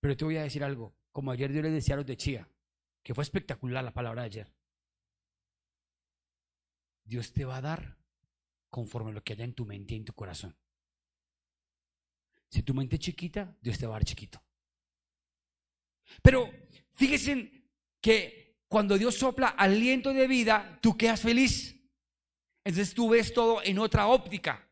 Pero 0.00 0.18
te 0.18 0.26
voy 0.26 0.36
a 0.36 0.42
decir 0.42 0.62
algo, 0.62 0.94
como 1.12 1.30
ayer 1.30 1.50
yo 1.50 1.62
les 1.62 1.72
decía 1.72 1.94
a 1.94 1.96
los 1.96 2.06
de 2.06 2.18
Chía, 2.18 2.46
que 3.02 3.14
fue 3.14 3.24
espectacular 3.24 3.82
la 3.82 3.94
palabra 3.94 4.20
de 4.22 4.26
ayer. 4.26 4.54
Dios 7.04 7.32
te 7.32 7.46
va 7.46 7.56
a 7.56 7.62
dar 7.62 7.96
conforme 8.68 9.14
lo 9.14 9.24
que 9.24 9.32
haya 9.32 9.46
en 9.46 9.54
tu 9.54 9.64
mente 9.64 9.94
y 9.94 9.96
en 9.96 10.04
tu 10.04 10.12
corazón. 10.12 10.58
Si 12.50 12.62
tu 12.62 12.74
mente 12.74 12.96
es 12.96 13.00
chiquita, 13.00 13.56
Dios 13.62 13.78
te 13.78 13.86
va 13.86 13.94
a 13.94 13.98
dar 14.00 14.04
chiquito. 14.04 14.42
Pero 16.22 16.50
fíjense 16.94 17.50
que 18.00 18.58
cuando 18.68 18.98
Dios 18.98 19.16
sopla 19.16 19.48
aliento 19.48 20.12
de 20.12 20.26
vida, 20.26 20.78
tú 20.82 20.96
quedas 20.96 21.20
feliz. 21.20 21.74
Entonces 22.64 22.94
tú 22.94 23.08
ves 23.10 23.32
todo 23.32 23.62
en 23.62 23.78
otra 23.78 24.06
óptica. 24.08 24.68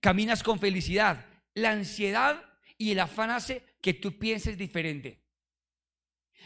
Caminas 0.00 0.42
con 0.42 0.58
felicidad. 0.58 1.26
La 1.54 1.70
ansiedad 1.70 2.42
y 2.78 2.92
el 2.92 3.00
afán 3.00 3.30
hace 3.30 3.62
que 3.80 3.94
tú 3.94 4.18
pienses 4.18 4.56
diferente. 4.56 5.22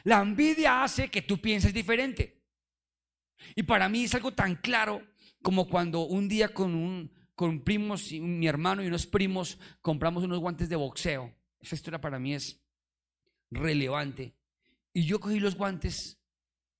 La 0.04 0.20
envidia 0.20 0.82
hace 0.82 1.08
que 1.08 1.22
tú 1.22 1.40
pienses 1.40 1.72
diferente. 1.72 2.42
Y 3.54 3.62
para 3.62 3.88
mí 3.88 4.04
es 4.04 4.14
algo 4.14 4.32
tan 4.32 4.56
claro 4.56 5.02
como 5.42 5.68
cuando 5.68 6.02
un 6.02 6.28
día 6.28 6.52
con, 6.52 6.74
un, 6.74 7.12
con 7.34 7.62
primos, 7.62 8.12
mi 8.12 8.46
hermano 8.46 8.82
y 8.82 8.86
unos 8.86 9.06
primos, 9.06 9.58
compramos 9.80 10.24
unos 10.24 10.38
guantes 10.38 10.68
de 10.68 10.76
boxeo. 10.76 11.34
Esa 11.58 11.74
historia 11.74 12.00
para 12.00 12.18
mí 12.18 12.34
es 12.34 12.60
relevante. 13.50 14.34
Y 14.92 15.04
yo 15.04 15.20
cogí 15.20 15.40
los 15.40 15.56
guantes, 15.56 16.18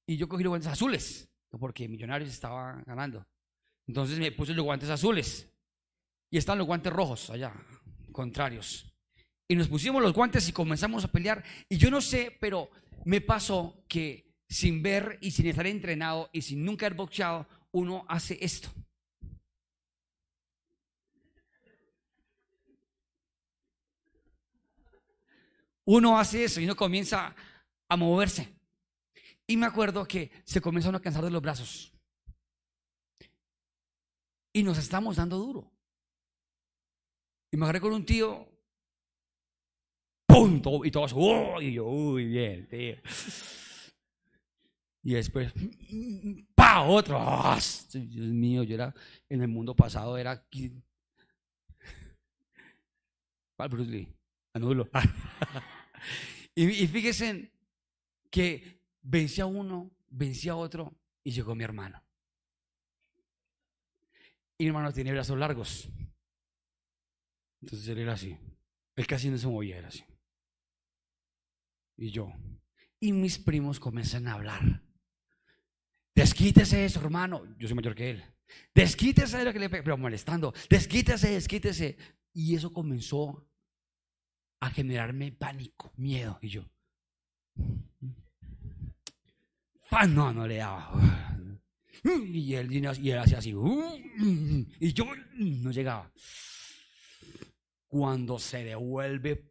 y 0.07 0.17
yo 0.17 0.29
cogí 0.29 0.43
los 0.43 0.51
guantes 0.51 0.71
azules, 0.71 1.29
porque 1.59 1.89
Millonarios 1.89 2.31
estaba 2.31 2.83
ganando. 2.87 3.27
Entonces 3.87 4.19
me 4.19 4.33
puse 4.33 4.55
los 4.55 4.65
guantes 4.65 4.91
azules. 4.91 5.49
Y 6.31 6.39
están 6.39 6.59
los 6.59 6.67
guantes 6.67 6.93
rojos 6.93 7.31
allá, 7.31 7.53
contrarios. 8.13 8.87
Y 9.49 9.57
nos 9.57 9.67
pusimos 9.67 10.01
los 10.01 10.13
guantes 10.13 10.49
y 10.49 10.53
comenzamos 10.53 11.05
a 11.05 11.09
pelear. 11.09 11.43
Y 11.69 11.77
yo 11.77 11.91
no 11.91 12.01
sé, 12.01 12.37
pero 12.41 12.71
me 13.05 13.21
pasó 13.21 13.85
que 13.89 14.31
sin 14.49 14.81
ver 14.83 15.19
y 15.21 15.33
sin 15.33 15.47
estar 15.47 15.67
entrenado 15.67 16.31
y 16.33 16.43
sin 16.43 16.65
nunca 16.65 16.87
haber 16.87 16.97
boxeado, 16.97 17.49
uno 17.73 18.05
hace 18.09 18.39
esto. 18.41 18.71
Uno 25.93 26.17
hace 26.17 26.45
eso 26.45 26.61
y 26.61 26.65
uno 26.65 26.77
comienza 26.77 27.35
a 27.89 27.97
moverse. 27.97 28.55
Y 29.45 29.57
me 29.57 29.67
acuerdo 29.67 30.07
que 30.07 30.31
se 30.45 30.61
comenzó 30.61 30.91
a 30.91 31.03
cansar 31.03 31.25
de 31.25 31.33
los 31.33 31.43
brazos. 31.43 31.93
Y 34.53 34.63
nos 34.63 34.79
estamos 34.79 35.17
dando 35.17 35.37
duro. 35.37 35.69
Y 37.51 37.57
me 37.57 37.65
agarré 37.65 37.81
con 37.81 37.93
un 37.93 38.07
tío. 38.07 38.47
¡Pum! 40.29 40.63
Y 40.85 40.93
todos, 40.93 41.13
¡Uy! 41.13 41.73
yo, 41.73 41.85
uy, 41.87 42.25
bien, 42.25 42.69
tío. 42.69 42.95
Y 45.03 45.15
después, 45.15 45.53
¡pa! 46.55 46.83
Otro. 46.83 47.19
¡Ah! 47.19 47.59
Dios 47.93 48.29
mío, 48.29 48.63
yo 48.63 48.77
era, 48.77 48.95
en 49.29 49.43
el 49.43 49.49
mundo 49.49 49.75
pasado 49.75 50.17
era... 50.17 50.47
¿Cuál 53.57 53.69
Bruce 53.69 53.91
Lee? 53.91 54.09
Anulo. 54.55 54.89
y, 56.55 56.69
y 56.69 56.87
fíjense 56.87 57.53
que 58.31 58.81
vencí 59.03 59.41
a 59.41 59.47
uno, 59.47 59.91
vencí 60.09 60.49
a 60.49 60.57
otro 60.57 60.95
y 61.23 61.33
llegó 61.33 61.55
mi 61.55 61.65
hermano. 61.65 62.03
Y 64.59 64.65
mi 64.65 64.69
hermano 64.69 64.93
tiene 64.93 65.13
brazos 65.13 65.39
largos. 65.39 65.89
Entonces 67.63 67.89
él 67.89 67.99
era 67.99 68.13
así. 68.15 68.37
Él 68.97 69.07
casi 69.07 69.31
no 69.31 69.39
se 69.39 69.47
movía, 69.47 69.79
era 69.79 69.89
así. 69.89 70.05
Y 71.97 72.11
yo. 72.11 72.33
Y 72.99 73.13
mis 73.13 73.39
primos 73.39 73.81
comienzan 73.81 74.27
a 74.29 74.35
hablar. 74.35 74.83
Desquítese 76.15 76.85
eso, 76.85 77.01
hermano. 77.01 77.57
Yo 77.59 77.69
soy 77.69 77.75
mayor 77.75 77.95
que 77.95 78.11
él. 78.11 78.25
Desquítese 78.75 79.39
de 79.39 79.45
lo 79.45 79.53
que 79.53 79.59
le 79.59 79.71
pero 79.71 79.97
molestando. 79.97 80.53
Desquítese, 80.69 81.31
desquítese. 81.31 81.97
Y 82.33 82.55
eso 82.55 82.73
comenzó 82.73 83.50
a 84.61 84.71
generarme 84.71 85.33
pánico, 85.33 85.93
miedo. 85.97 86.39
Y 86.43 86.49
yo, 86.49 86.65
no, 90.09 90.33
no 90.33 90.47
le 90.47 90.57
daba. 90.57 91.37
Y 92.05 92.55
él, 92.55 92.73
y 92.73 93.11
él 93.11 93.19
hacía 93.19 93.39
así. 93.39 93.55
Y 94.81 94.93
yo 94.93 95.05
no 95.35 95.71
llegaba. 95.71 96.11
Cuando 97.89 98.39
se 98.39 98.65
devuelve. 98.65 99.51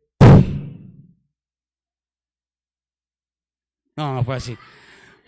No, 3.96 4.16
no 4.16 4.24
fue 4.24 4.38
así. 4.38 4.58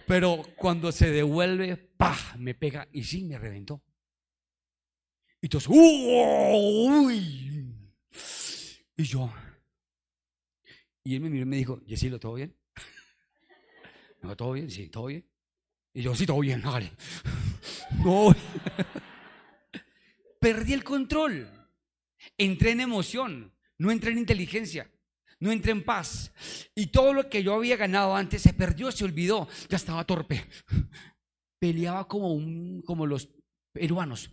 Pero 0.07 0.41
cuando 0.55 0.91
se 0.91 1.11
devuelve, 1.11 1.77
¡pah! 1.77 2.17
Me 2.37 2.55
pega 2.55 2.87
y 2.91 3.03
sí, 3.03 3.23
me 3.25 3.37
reventó. 3.37 3.83
Y 5.41 5.47
entonces, 5.47 5.69
¡uy! 5.71 7.75
Y 8.97 9.03
yo. 9.03 9.31
Y 11.03 11.15
él 11.15 11.21
me 11.21 11.29
miró 11.29 11.43
y 11.43 11.47
me 11.47 11.57
dijo, 11.57 11.81
Yesilo, 11.85 12.19
¿todo 12.19 12.35
bien? 12.35 12.55
No, 14.21 14.35
¿todo 14.37 14.53
bien? 14.53 14.69
Sí, 14.69 14.89
¿todo 14.89 15.07
bien? 15.07 15.27
Y 15.93 16.03
yo, 16.03 16.15
sí, 16.15 16.25
todo 16.25 16.39
bien, 16.39 16.65
hágale. 16.65 16.91
No. 18.03 18.33
Perdí 20.39 20.73
el 20.73 20.83
control. 20.83 21.47
Entré 22.37 22.71
en 22.71 22.79
emoción, 22.79 23.53
no 23.77 23.91
entré 23.91 24.11
en 24.11 24.19
inteligencia 24.19 24.89
no 25.41 25.51
entré 25.51 25.71
en 25.73 25.83
paz. 25.83 26.31
Y 26.73 26.87
todo 26.87 27.13
lo 27.13 27.29
que 27.29 27.43
yo 27.43 27.55
había 27.55 27.75
ganado 27.75 28.15
antes 28.15 28.43
se 28.43 28.53
perdió, 28.53 28.91
se 28.91 29.03
olvidó. 29.03 29.49
Ya 29.67 29.75
estaba 29.75 30.05
torpe. 30.05 30.45
Peleaba 31.59 32.07
como, 32.07 32.31
un, 32.31 32.81
como 32.85 33.05
los 33.05 33.27
peruanos. 33.73 34.31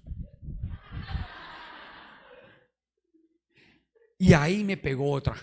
Y 4.18 4.32
ahí 4.34 4.62
me 4.64 4.76
pegó 4.76 5.10
otra. 5.10 5.34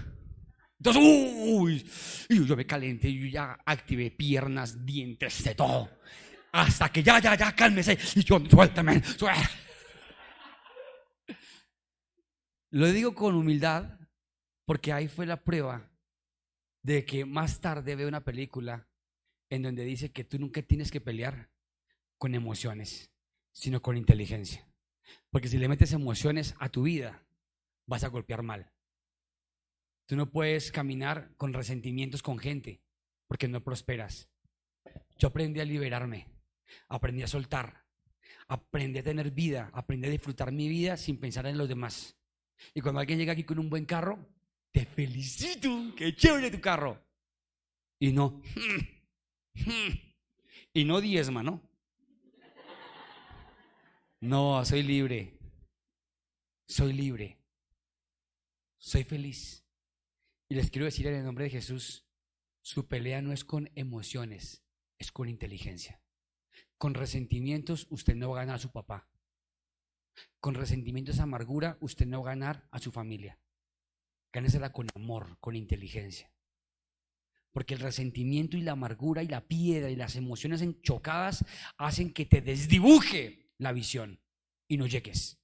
Entonces, 0.86 1.02
uy, 1.48 1.92
y 2.30 2.46
yo 2.46 2.56
me 2.56 2.68
calenté, 2.68 3.12
yo 3.12 3.26
ya 3.26 3.58
activé 3.66 4.12
piernas, 4.12 4.86
dientes, 4.86 5.44
de 5.44 5.56
todo. 5.56 5.90
Hasta 6.52 6.92
que 6.92 7.02
ya, 7.02 7.20
ya, 7.20 7.36
ya, 7.36 7.56
cálmese. 7.56 7.98
Y 8.16 8.24
yo, 8.24 8.40
suéltame. 8.48 9.02
Lo 12.70 12.92
digo 12.92 13.16
con 13.16 13.34
humildad, 13.34 13.98
porque 14.66 14.94
ahí 14.94 15.08
fue 15.08 15.26
la 15.26 15.44
prueba 15.44 15.90
de 16.84 17.04
que 17.04 17.26
más 17.26 17.62
tarde 17.62 17.96
veo 17.96 18.08
una 18.08 18.24
película 18.24 18.88
en 19.50 19.64
donde 19.64 19.86
dice 19.86 20.12
que 20.12 20.24
tú 20.24 20.38
nunca 20.38 20.62
tienes 20.62 20.92
que 20.92 21.02
pelear 21.02 21.50
con 22.20 22.36
emociones, 22.36 23.12
sino 23.54 23.82
con 23.82 23.98
inteligencia. 23.98 24.68
Porque 25.32 25.48
si 25.48 25.58
le 25.58 25.68
metes 25.68 25.94
emociones 25.94 26.54
a 26.60 26.70
tu 26.70 26.84
vida, 26.84 27.26
vas 27.88 28.04
a 28.04 28.10
golpear 28.10 28.44
mal. 28.44 28.75
Tú 30.06 30.16
no 30.16 30.30
puedes 30.30 30.72
caminar 30.72 31.34
con 31.38 31.54
resentimientos 31.54 32.22
con 32.22 32.38
gente, 32.38 32.82
porque 33.28 33.48
no 33.48 33.64
prosperas. 33.64 34.30
Yo 35.18 35.30
aprendí 35.30 35.60
a 35.60 35.66
liberarme, 35.66 36.28
aprendí 36.90 37.24
a 37.24 37.28
soltar, 37.28 37.86
aprendí 38.48 39.00
a 39.00 39.04
tener 39.04 39.32
vida, 39.32 39.72
aprendí 39.74 40.08
a 40.08 40.12
disfrutar 40.12 40.52
mi 40.52 40.68
vida 40.68 40.98
sin 40.98 41.20
pensar 41.20 41.48
en 41.48 41.58
los 41.58 41.68
demás. 41.68 42.16
Y 42.74 42.82
cuando 42.82 43.00
alguien 43.00 43.18
llega 43.18 43.34
aquí 43.34 43.44
con 43.44 43.60
un 43.60 43.70
buen 43.70 43.86
carro, 43.86 44.20
te 44.72 44.86
felicito, 44.86 45.94
qué 45.96 46.16
chévere 46.16 46.52
tu 46.52 46.62
carro. 46.62 47.02
Y 48.00 48.12
no. 48.12 48.42
Y 50.74 50.84
no 50.84 51.00
diezma, 51.00 51.42
¿no? 51.42 51.62
No, 54.20 54.66
soy 54.66 54.84
libre. 54.84 55.40
Soy 56.68 56.92
libre. 56.92 57.38
Soy 58.78 59.06
feliz. 59.06 59.65
Y 60.48 60.56
les 60.56 60.70
quiero 60.70 60.86
decir 60.86 61.08
en 61.08 61.16
el 61.16 61.24
nombre 61.24 61.46
de 61.46 61.50
Jesús, 61.50 62.06
su 62.62 62.88
pelea 62.88 63.22
no 63.22 63.32
es 63.32 63.44
con 63.44 63.72
emociones, 63.76 64.64
es 64.98 65.12
con 65.12 65.30
inteligencia. 65.30 66.02
Con 66.78 66.94
resentimientos 66.94 67.88
usted 67.90 68.16
no 68.16 68.30
va 68.30 68.38
a 68.38 68.42
ganar 68.42 68.56
a 68.56 68.60
su 68.60 68.72
papá. 68.72 69.10
Con 70.40 70.54
resentimientos, 70.54 71.20
amargura, 71.20 71.78
usted 71.82 72.06
no 72.06 72.24
va 72.24 72.32
a 72.32 72.34
ganar 72.36 72.68
a 72.72 72.80
su 72.80 72.92
familia. 72.92 73.40
Gánesela 74.32 74.72
con 74.72 74.88
amor, 74.96 75.38
con 75.40 75.56
inteligencia. 75.56 76.32
Porque 77.52 77.74
el 77.74 77.80
resentimiento 77.80 78.58
y 78.58 78.62
la 78.62 78.74
amargura 78.74 79.24
y 79.24 79.28
la 79.28 79.48
piedra 79.48 79.90
y 79.90 79.96
las 79.96 80.16
emociones 80.16 80.62
enchocadas 80.62 81.46
hacen 81.78 82.14
que 82.14 82.26
te 82.26 82.42
desdibuje 82.42 83.52
la 83.58 83.72
visión 83.72 84.22
y 84.68 84.78
no 84.78 84.88
llegues. 84.88 85.40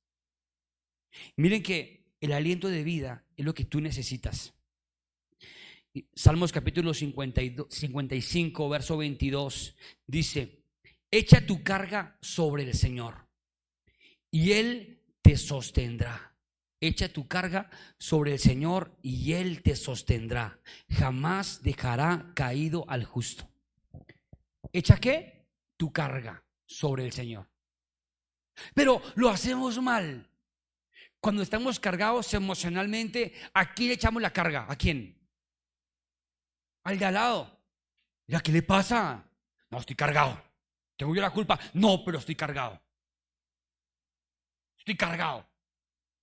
Miren 1.37 1.63
que 1.63 2.13
el 2.19 2.33
aliento 2.33 2.67
de 2.67 2.83
vida 2.83 3.25
es 3.35 3.45
lo 3.45 3.53
que 3.53 3.65
tú 3.65 3.81
necesitas. 3.81 4.53
Salmos 6.15 6.53
capítulo 6.53 6.93
55, 6.93 8.69
verso 8.69 8.95
22 8.95 9.75
dice, 10.07 10.63
echa 11.11 11.45
tu 11.45 11.63
carga 11.63 12.17
sobre 12.21 12.63
el 12.63 12.73
Señor 12.73 13.27
y 14.29 14.53
Él 14.53 15.03
te 15.21 15.35
sostendrá. 15.35 16.37
Echa 16.79 17.09
tu 17.09 17.27
carga 17.27 17.69
sobre 17.99 18.33
el 18.33 18.39
Señor 18.39 18.97
y 19.01 19.33
Él 19.33 19.61
te 19.61 19.75
sostendrá. 19.75 20.61
Jamás 20.89 21.61
dejará 21.61 22.31
caído 22.35 22.85
al 22.87 23.03
justo. 23.03 23.51
¿Echa 24.71 24.97
qué? 24.97 25.45
Tu 25.75 25.91
carga 25.91 26.43
sobre 26.65 27.05
el 27.05 27.11
Señor. 27.11 27.49
Pero 28.73 29.01
lo 29.15 29.29
hacemos 29.29 29.81
mal. 29.81 30.29
Cuando 31.19 31.43
estamos 31.43 31.79
cargados 31.81 32.33
emocionalmente, 32.33 33.33
¿a 33.53 33.73
quién 33.73 33.91
echamos 33.91 34.21
la 34.21 34.31
carga? 34.31 34.65
¿A 34.69 34.75
quién? 34.77 35.20
Al 36.83 37.03
al 37.03 37.13
lado. 37.13 37.59
¿Y 38.27 38.35
a 38.35 38.39
qué 38.39 38.51
le 38.51 38.63
pasa? 38.63 39.23
No, 39.69 39.79
estoy 39.79 39.95
cargado. 39.95 40.41
¿Tengo 40.95 41.15
yo 41.15 41.21
la 41.21 41.31
culpa? 41.31 41.59
No, 41.73 42.03
pero 42.03 42.19
estoy 42.19 42.35
cargado. 42.35 42.81
Estoy 44.77 44.95
cargado. 44.95 45.47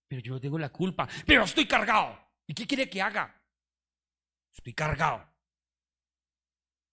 Pero 0.07 0.23
yo 0.23 0.33
no 0.33 0.41
tengo 0.41 0.59
la 0.59 0.71
culpa. 0.71 1.09
Pero 1.27 1.45
estoy 1.45 1.67
cargado. 1.67 2.19
¿Y 2.47 2.55
qué 2.55 2.67
quiere 2.67 2.89
que 2.89 3.03
haga? 3.03 3.41
Estoy 4.53 4.73
cargado. 4.75 5.29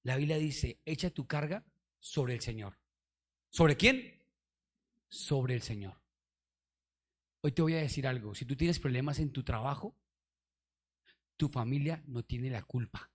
La 0.03 0.17
Biblia 0.17 0.37
dice, 0.37 0.81
echa 0.85 1.09
tu 1.09 1.25
carga 1.25 1.63
sobre 1.99 2.35
el 2.35 2.41
Señor. 2.41 2.77
¿Sobre 3.49 3.77
quién? 3.77 4.23
Sobre 5.07 5.55
el 5.55 5.61
Señor. 5.61 5.99
Hoy 7.41 7.51
te 7.51 7.61
voy 7.61 7.73
a 7.75 7.79
decir 7.79 8.05
algo. 8.05 8.35
Si 8.35 8.45
tú 8.45 8.55
tienes 8.55 8.79
problemas 8.79 9.19
en 9.19 9.31
tu 9.31 9.43
trabajo, 9.43 9.95
tu 11.37 11.49
familia 11.49 12.03
no 12.07 12.23
tiene 12.23 12.49
la 12.49 12.63
culpa. 12.63 13.09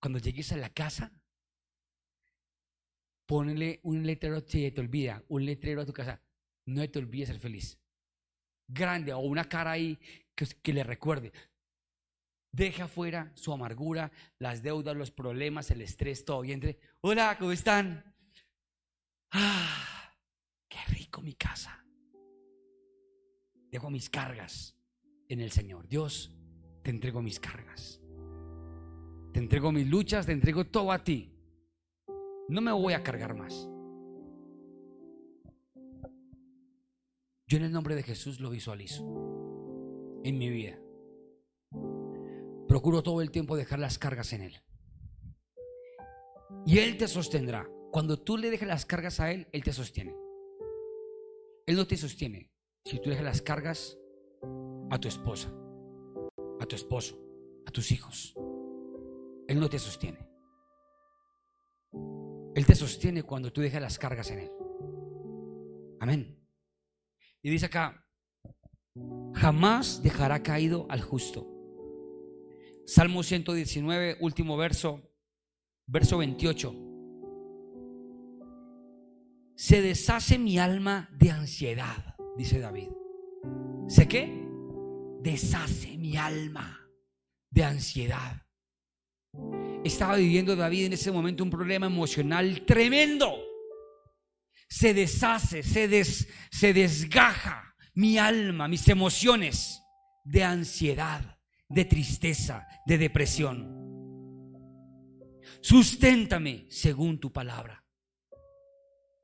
Cuando 0.00 0.18
llegues 0.18 0.52
a 0.52 0.56
la 0.56 0.70
casa, 0.70 1.12
ponle 3.26 3.80
un 3.82 4.06
letrero, 4.06 4.40
si 4.46 4.70
te 4.70 4.80
olvida, 4.80 5.24
un 5.28 5.44
letrero 5.44 5.82
a 5.82 5.86
tu 5.86 5.92
casa. 5.92 6.22
No 6.66 6.88
te 6.88 6.98
olvides 6.98 7.28
ser 7.28 7.38
feliz 7.38 7.78
grande 8.68 9.12
o 9.12 9.18
una 9.20 9.48
cara 9.48 9.72
ahí 9.72 9.98
que, 10.34 10.72
le 10.72 10.84
recuerde. 10.84 11.32
Deja 12.52 12.86
fuera 12.86 13.32
su 13.34 13.52
amargura, 13.52 14.12
las 14.38 14.62
deudas, 14.62 14.96
los 14.96 15.10
problemas, 15.10 15.70
el 15.70 15.82
estrés, 15.82 16.24
todo. 16.24 16.44
Y 16.44 16.52
entre, 16.52 16.78
hola, 17.00 17.36
¿cómo 17.38 17.52
están? 17.52 18.14
Ah, 19.32 20.14
qué 20.68 20.78
rico 20.88 21.20
mi 21.20 21.34
casa. 21.34 21.84
Dejo 23.70 23.90
mis 23.90 24.08
cargas 24.08 24.76
en 25.28 25.40
el 25.40 25.50
Señor. 25.50 25.88
Dios, 25.88 26.32
te 26.82 26.90
entrego 26.90 27.20
mis 27.20 27.38
cargas. 27.40 28.00
Te 29.32 29.40
entrego 29.40 29.72
mis 29.72 29.86
luchas, 29.86 30.26
te 30.26 30.32
entrego 30.32 30.66
todo 30.66 30.92
a 30.92 31.02
ti. 31.02 31.32
No 32.48 32.60
me 32.60 32.72
voy 32.72 32.94
a 32.94 33.02
cargar 33.02 33.34
más. 33.34 33.68
Yo 37.46 37.56
en 37.56 37.64
el 37.64 37.72
nombre 37.72 37.94
de 37.94 38.02
Jesús 38.02 38.40
lo 38.40 38.50
visualizo 38.50 39.02
en 40.22 40.38
mi 40.38 40.50
vida. 40.50 40.78
Procuro 42.68 43.02
todo 43.02 43.22
el 43.22 43.30
tiempo 43.30 43.56
dejar 43.56 43.78
las 43.78 43.98
cargas 43.98 44.32
en 44.34 44.42
Él. 44.42 44.56
Y 46.66 46.78
Él 46.78 46.98
te 46.98 47.08
sostendrá. 47.08 47.66
Cuando 47.90 48.18
tú 48.18 48.36
le 48.36 48.50
dejes 48.50 48.68
las 48.68 48.84
cargas 48.84 49.20
a 49.20 49.32
Él, 49.32 49.48
Él 49.52 49.64
te 49.64 49.72
sostiene. 49.72 50.14
Él 51.66 51.76
no 51.76 51.86
te 51.86 51.96
sostiene 51.96 52.50
si 52.84 53.00
tú 53.00 53.10
dejas 53.10 53.24
las 53.24 53.42
cargas 53.42 53.98
a 54.90 54.98
tu 54.98 55.08
esposa, 55.08 55.52
a 56.60 56.66
tu 56.66 56.76
esposo, 56.76 57.18
a 57.66 57.70
tus 57.70 57.92
hijos. 57.92 58.34
Él 59.48 59.58
no 59.58 59.68
te 59.68 59.78
sostiene. 59.78 60.28
Él 62.54 62.66
te 62.66 62.74
sostiene 62.74 63.22
cuando 63.22 63.52
tú 63.52 63.62
dejas 63.62 63.80
las 63.80 63.98
cargas 63.98 64.30
en 64.30 64.40
Él. 64.40 64.50
Amén. 66.00 66.38
Y 67.42 67.50
dice 67.50 67.66
acá, 67.66 68.04
jamás 69.34 70.02
dejará 70.02 70.42
caído 70.42 70.86
al 70.90 71.00
justo. 71.00 71.46
Salmo 72.86 73.22
119, 73.22 74.18
último 74.20 74.56
verso, 74.56 75.02
verso 75.86 76.18
28. 76.18 76.74
Se 79.56 79.80
deshace 79.80 80.38
mi 80.38 80.58
alma 80.58 81.08
de 81.18 81.30
ansiedad, 81.30 82.16
dice 82.36 82.60
David. 82.60 82.90
¿Sé 83.88 84.06
qué? 84.08 84.46
Deshace 85.22 85.96
mi 85.96 86.16
alma 86.16 86.90
de 87.50 87.64
ansiedad. 87.64 88.47
Estaba 89.84 90.16
viviendo 90.16 90.56
David 90.56 90.86
en 90.86 90.92
ese 90.94 91.12
momento 91.12 91.44
un 91.44 91.50
problema 91.50 91.86
emocional 91.86 92.64
tremendo 92.66 93.48
se 94.68 94.92
deshace, 94.92 95.62
se, 95.62 96.04
se 96.04 96.72
desgaja 96.72 97.74
mi 97.94 98.18
alma, 98.18 98.68
mis 98.68 98.86
emociones 98.88 99.82
de 100.24 100.44
ansiedad, 100.44 101.38
de 101.68 101.84
tristeza, 101.84 102.68
de 102.86 102.98
depresión. 102.98 103.76
Susténtame 105.60 106.66
según 106.68 107.18
tu 107.18 107.32
palabra. 107.32 107.84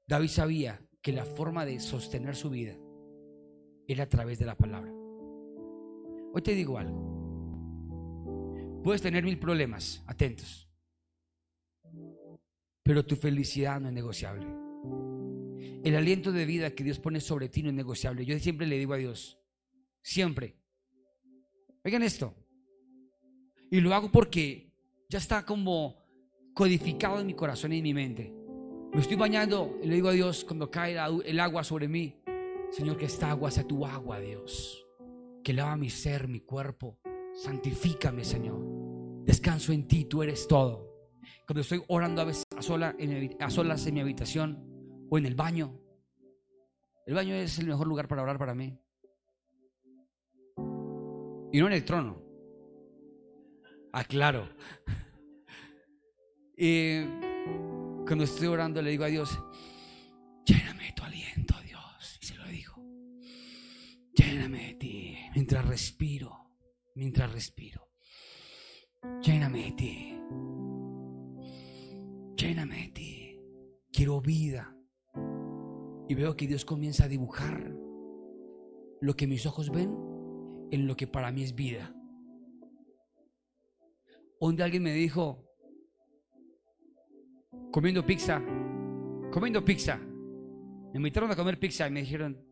David 0.09 0.29
sabía 0.29 0.81
que 1.03 1.13
la 1.13 1.25
forma 1.25 1.65
de 1.65 1.79
sostener 1.79 2.35
su 2.35 2.51
vida 2.51 2.77
era 3.87 4.05
a 4.05 4.09
través 4.09 4.39
de 4.39 4.47
la 4.47 4.57
palabra. 4.57 4.93
Hoy 6.33 6.43
te 6.43 6.55
digo 6.55 6.79
algo. 6.79 7.24
Puedes 8.85 9.01
tener 9.01 9.25
mil 9.25 9.39
problemas, 9.39 10.03
atentos. 10.07 10.69
Pero 12.83 13.07
tu 13.07 13.17
felicidad 13.17 13.81
no 13.81 13.89
es 13.89 13.95
negociable. 13.95 14.47
El 15.83 15.97
aliento 15.97 16.33
de 16.33 16.45
vida 16.45 16.75
que 16.75 16.85
Dios 16.85 16.99
pone 16.99 17.23
sobre 17.23 17.49
ti 17.49 17.63
no 17.63 17.71
es 17.71 17.75
negociable. 17.75 18.27
Yo 18.27 18.39
siempre 18.39 18.67
le 18.67 18.79
digo 18.79 18.93
a 18.93 18.99
Dios, 18.99 19.39
siempre, 20.03 20.59
oigan 21.83 22.03
esto, 22.03 22.35
y 23.71 23.81
lo 23.81 23.95
hago 23.95 24.13
porque 24.13 24.71
ya 25.09 25.17
está 25.17 25.47
como 25.47 26.05
codificado 26.53 27.21
en 27.21 27.27
mi 27.27 27.35
corazón 27.35 27.73
y 27.73 27.79
en 27.79 27.85
mi 27.85 27.95
mente. 27.95 28.35
Me 28.93 29.01
estoy 29.01 29.17
bañando 29.17 29.79
y 29.83 29.87
le 29.87 29.95
digo 29.95 30.11
a 30.11 30.13
Dios 30.13 30.45
cuando 30.45 30.71
cae 30.71 30.99
el 31.25 31.41
agua 31.41 31.65
sobre 31.65 31.89
mí, 31.89 32.21
Señor, 32.71 32.99
que 32.99 33.07
esta 33.07 33.31
agua 33.31 33.51
sea 33.51 33.67
tu 33.67 33.87
agua, 33.87 34.21
Dios, 34.21 34.87
que 35.43 35.55
lava 35.55 35.75
mi 35.75 35.89
ser, 35.89 36.29
mi 36.29 36.41
cuerpo, 36.41 37.01
santifícame, 37.35 38.25
Señor. 38.25 38.61
Descanso 39.25 39.73
en 39.73 39.87
ti, 39.89 40.05
tú 40.05 40.23
eres 40.23 40.47
todo. 40.47 40.93
Cuando 41.47 41.61
estoy 41.61 41.83
orando 41.89 42.23
a 42.23 42.25
veces 42.25 42.45
a, 42.57 42.63
sola, 42.63 42.97
a 43.41 43.51
solas 43.51 43.87
en 43.87 43.95
mi 43.95 44.01
habitación, 44.01 44.75
o 45.11 45.19
en 45.19 45.27
el 45.27 45.35
baño. 45.35 45.81
El 47.07 47.15
baño 47.15 47.35
es 47.35 47.59
el 47.59 47.67
mejor 47.67 47.87
lugar 47.87 48.09
para 48.09 48.23
orar 48.23 48.39
para 48.39 48.55
mí. 48.55 48.79
Y 51.53 51.61
no 51.61 51.67
en 51.67 51.73
el 51.73 51.85
trono. 51.85 52.23
Aclaro. 53.93 54.49
Y 56.57 57.03
cuando 58.07 58.23
estoy 58.23 58.47
orando 58.47 58.81
le 58.81 58.91
digo 58.91 59.03
a 59.03 59.09
Dios, 59.09 59.37
lléname 60.47 60.85
de 60.85 60.93
tu 60.93 61.03
aliento, 61.03 61.55
Dios. 61.67 62.19
Y 62.23 62.27
se 62.27 62.37
lo 62.37 62.45
digo. 62.47 62.75
Lléname 64.13 64.69
de 64.69 64.75
ti 64.75 65.17
mientras 65.35 65.67
respiro, 65.67 66.44
mientras 66.95 67.33
respiro. 67.33 67.89
Lléname 69.23 69.65
de 69.65 69.73
ti. 69.73 70.19
Lléname 72.37 72.83
de 72.83 72.89
ti. 72.89 73.41
Quiero 73.93 74.21
vida. 74.21 74.77
Y 76.09 76.15
veo 76.15 76.37
que 76.37 76.47
Dios 76.47 76.65
comienza 76.65 77.05
a 77.05 77.09
dibujar 77.09 77.75
lo 79.01 79.15
que 79.15 79.27
mis 79.27 79.47
ojos 79.47 79.71
ven 79.71 79.95
en 80.71 80.87
lo 80.87 80.97
que 80.97 81.07
para 81.07 81.31
mí 81.31 81.43
es 81.43 81.55
vida. 81.55 81.95
donde 84.41 84.63
alguien 84.63 84.83
me 84.83 84.93
dijo, 84.93 85.43
comiendo 87.73 88.05
pizza, 88.05 88.43
comiendo 89.33 89.65
pizza, 89.65 89.97
me 89.97 90.97
invitaron 90.97 91.31
a 91.31 91.37
comer 91.37 91.59
pizza 91.59 91.89
y 91.89 91.91
me 91.91 92.01
dijeron, 92.01 92.45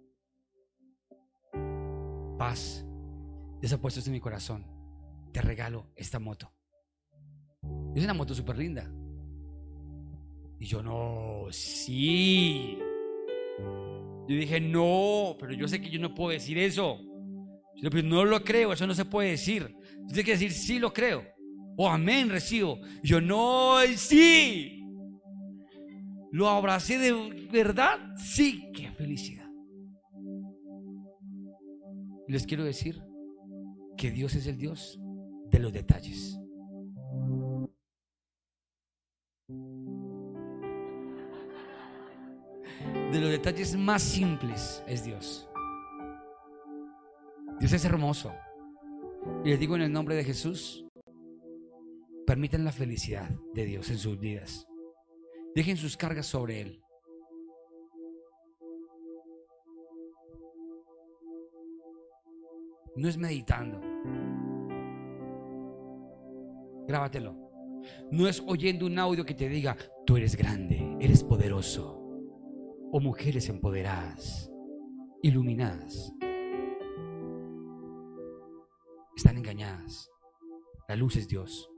paz, 2.38 2.86
desapuestos 3.62 4.04
en 4.08 4.12
mi 4.12 4.20
corazón, 4.20 4.66
te 5.32 5.40
regalo 5.40 5.86
esta 5.94 6.18
moto. 6.18 6.52
Es 7.94 8.02
una 8.02 8.12
moto 8.12 8.34
súper 8.34 8.58
linda. 8.58 8.92
Y 10.58 10.66
yo 10.66 10.82
no, 10.82 11.46
sí. 11.50 12.76
Yo 14.28 14.36
dije, 14.36 14.60
no, 14.60 15.36
pero 15.38 15.52
yo 15.54 15.68
sé 15.68 15.80
que 15.80 15.90
yo 15.90 16.00
no 16.00 16.12
puedo 16.12 16.30
decir 16.30 16.58
eso. 16.58 16.98
Yo, 17.76 17.90
no 18.02 18.24
lo 18.24 18.42
creo, 18.42 18.72
eso 18.72 18.86
no 18.86 18.94
se 18.94 19.04
puede 19.04 19.30
decir. 19.30 19.76
Tienes 20.08 20.24
que 20.24 20.32
decir, 20.32 20.52
sí 20.52 20.80
lo 20.80 20.92
creo. 20.92 21.24
O 21.76 21.88
amén, 21.88 22.30
recibo. 22.30 22.80
Yo 23.04 23.20
no, 23.20 23.76
sí. 23.96 24.84
Lo 26.32 26.48
abracé 26.48 26.98
de 26.98 27.12
verdad, 27.52 27.98
sí, 28.16 28.72
qué 28.74 28.90
felicidad. 28.90 29.48
Les 32.26 32.44
quiero 32.46 32.64
decir 32.64 33.11
que 33.97 34.11
Dios 34.11 34.34
es 34.34 34.47
el 34.47 34.59
Dios 34.59 34.99
de 35.51 35.59
los 35.59 35.72
detalles. 35.72 36.38
De 43.12 43.20
los 43.20 43.30
detalles 43.30 43.76
más 43.76 44.03
simples 44.03 44.82
es 44.86 45.05
Dios. 45.05 45.49
Dios 47.61 47.72
es 47.72 47.84
hermoso. 47.84 48.32
Y 49.45 49.51
les 49.51 49.61
digo 49.61 49.76
en 49.76 49.82
el 49.82 49.93
nombre 49.93 50.16
de 50.16 50.24
Jesús, 50.24 50.84
permiten 52.26 52.64
la 52.64 52.72
felicidad 52.72 53.30
de 53.55 53.66
Dios 53.66 53.90
en 53.90 53.99
sus 53.99 54.18
vidas. 54.18 54.66
Dejen 55.55 55.76
sus 55.76 55.97
cargas 55.97 56.26
sobre 56.26 56.61
Él. 56.62 56.82
No 62.95 63.09
es 63.09 63.16
meditando. 63.16 63.80
Grábatelo. 66.86 67.34
No 68.11 68.28
es 68.28 68.43
oyendo 68.47 68.86
un 68.86 68.99
audio 68.99 69.24
que 69.24 69.34
te 69.34 69.49
diga, 69.49 69.76
tú 70.05 70.16
eres 70.16 70.36
grande, 70.36 70.97
eres 71.01 71.24
poderoso. 71.24 71.99
O 72.93 73.01
mujeres 73.01 73.49
empoderadas, 73.49 74.53
iluminadas. 75.22 76.12
Están 79.16 79.38
engañadas. 79.38 80.11
La 80.88 80.97
luz 80.97 81.16
es 81.16 81.26
Dios. 81.28 81.70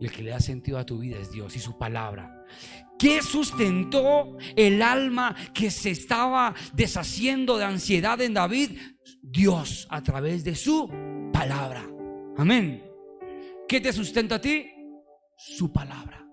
Y 0.00 0.04
el 0.04 0.12
que 0.12 0.22
le 0.22 0.30
da 0.30 0.40
sentido 0.40 0.78
a 0.78 0.84
tu 0.84 0.98
vida 0.98 1.18
es 1.18 1.30
Dios 1.30 1.56
y 1.56 1.60
su 1.60 1.78
palabra. 1.78 2.44
¿Qué 3.02 3.20
sustentó 3.20 4.36
el 4.54 4.80
alma 4.80 5.34
que 5.52 5.72
se 5.72 5.90
estaba 5.90 6.54
deshaciendo 6.72 7.58
de 7.58 7.64
ansiedad 7.64 8.20
en 8.20 8.32
David? 8.32 8.78
Dios 9.20 9.88
a 9.90 10.00
través 10.04 10.44
de 10.44 10.54
su 10.54 10.88
palabra. 11.32 11.84
Amén. 12.36 12.80
¿Qué 13.66 13.80
te 13.80 13.92
sustenta 13.92 14.36
a 14.36 14.40
ti? 14.40 14.66
Su 15.36 15.72
palabra. 15.72 16.24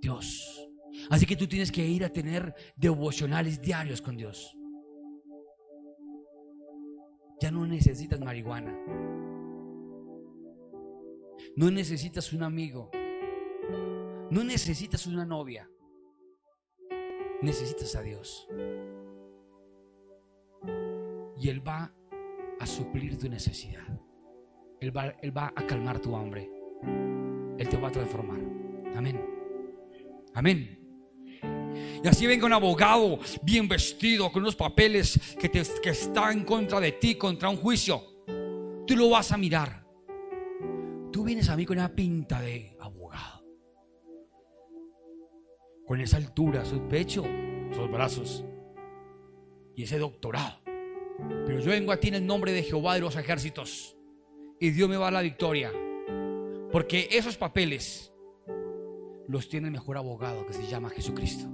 Dios. 0.00 0.66
Así 1.10 1.26
que 1.26 1.36
tú 1.36 1.46
tienes 1.46 1.70
que 1.70 1.86
ir 1.86 2.02
a 2.06 2.08
tener 2.08 2.54
devocionales 2.74 3.60
diarios 3.60 4.00
con 4.00 4.16
Dios. 4.16 4.56
Ya 7.38 7.50
no 7.50 7.66
necesitas 7.66 8.18
marihuana. 8.20 8.74
No 11.54 11.70
necesitas 11.70 12.32
un 12.32 12.44
amigo. 12.44 12.90
No 14.30 14.42
necesitas 14.42 15.06
una 15.06 15.26
novia. 15.26 15.68
Necesitas 17.44 17.94
a 17.94 18.00
Dios. 18.00 18.48
Y 21.38 21.50
Él 21.50 21.66
va 21.66 21.92
a 22.58 22.66
suplir 22.66 23.18
tu 23.18 23.28
necesidad. 23.28 23.86
Él 24.80 24.96
va, 24.96 25.14
él 25.20 25.36
va 25.36 25.52
a 25.54 25.66
calmar 25.66 26.00
tu 26.00 26.16
hambre. 26.16 26.50
Él 27.58 27.68
te 27.68 27.76
va 27.76 27.88
a 27.88 27.92
transformar. 27.92 28.40
Amén. 28.96 29.20
Amén. 30.32 30.80
Y 32.02 32.08
así 32.08 32.26
venga 32.26 32.46
un 32.46 32.52
abogado 32.54 33.18
bien 33.42 33.68
vestido 33.68 34.32
con 34.32 34.42
unos 34.42 34.56
papeles 34.56 35.36
que, 35.38 35.50
te, 35.50 35.62
que 35.82 35.90
está 35.90 36.32
en 36.32 36.44
contra 36.44 36.80
de 36.80 36.92
ti, 36.92 37.16
contra 37.16 37.50
un 37.50 37.56
juicio. 37.56 38.24
Tú 38.86 38.96
lo 38.96 39.10
vas 39.10 39.32
a 39.32 39.36
mirar. 39.36 39.86
Tú 41.12 41.24
vienes 41.24 41.50
a 41.50 41.56
mí 41.56 41.66
con 41.66 41.76
una 41.76 41.94
pinta 41.94 42.40
de 42.40 42.74
abogado. 42.80 43.43
Con 45.86 46.00
esa 46.00 46.16
altura, 46.16 46.64
su 46.64 46.80
pecho, 46.88 47.24
sus 47.72 47.90
brazos 47.90 48.44
y 49.76 49.82
ese 49.82 49.98
doctorado. 49.98 50.60
Pero 51.46 51.60
yo 51.60 51.70
vengo 51.70 51.92
a 51.92 51.98
ti 51.98 52.08
en 52.08 52.14
el 52.14 52.26
nombre 52.26 52.52
de 52.52 52.62
Jehová 52.62 52.94
de 52.94 53.00
los 53.00 53.16
ejércitos. 53.16 53.96
Y 54.60 54.70
Dios 54.70 54.88
me 54.88 54.96
va 54.96 55.08
a 55.08 55.10
la 55.10 55.22
victoria. 55.22 55.72
Porque 56.72 57.08
esos 57.10 57.36
papeles 57.36 58.12
los 59.28 59.48
tiene 59.48 59.68
el 59.68 59.72
mejor 59.72 59.96
abogado 59.96 60.46
que 60.46 60.52
se 60.52 60.66
llama 60.66 60.90
Jesucristo. 60.90 61.46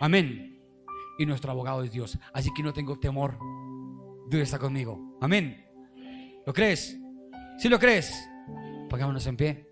Amén. 0.00 0.60
Y 1.18 1.26
nuestro 1.26 1.50
abogado 1.50 1.82
es 1.82 1.92
Dios. 1.92 2.18
Así 2.32 2.50
que 2.54 2.62
no 2.62 2.72
tengo 2.72 2.98
temor. 2.98 3.38
Dios 4.28 4.42
está 4.42 4.58
conmigo. 4.58 5.18
Amén. 5.20 5.66
¿Lo 6.46 6.52
crees? 6.52 6.98
Si 7.58 7.68
lo 7.68 7.78
crees, 7.78 8.12
pongámonos 8.88 9.26
en 9.26 9.36
pie. 9.36 9.69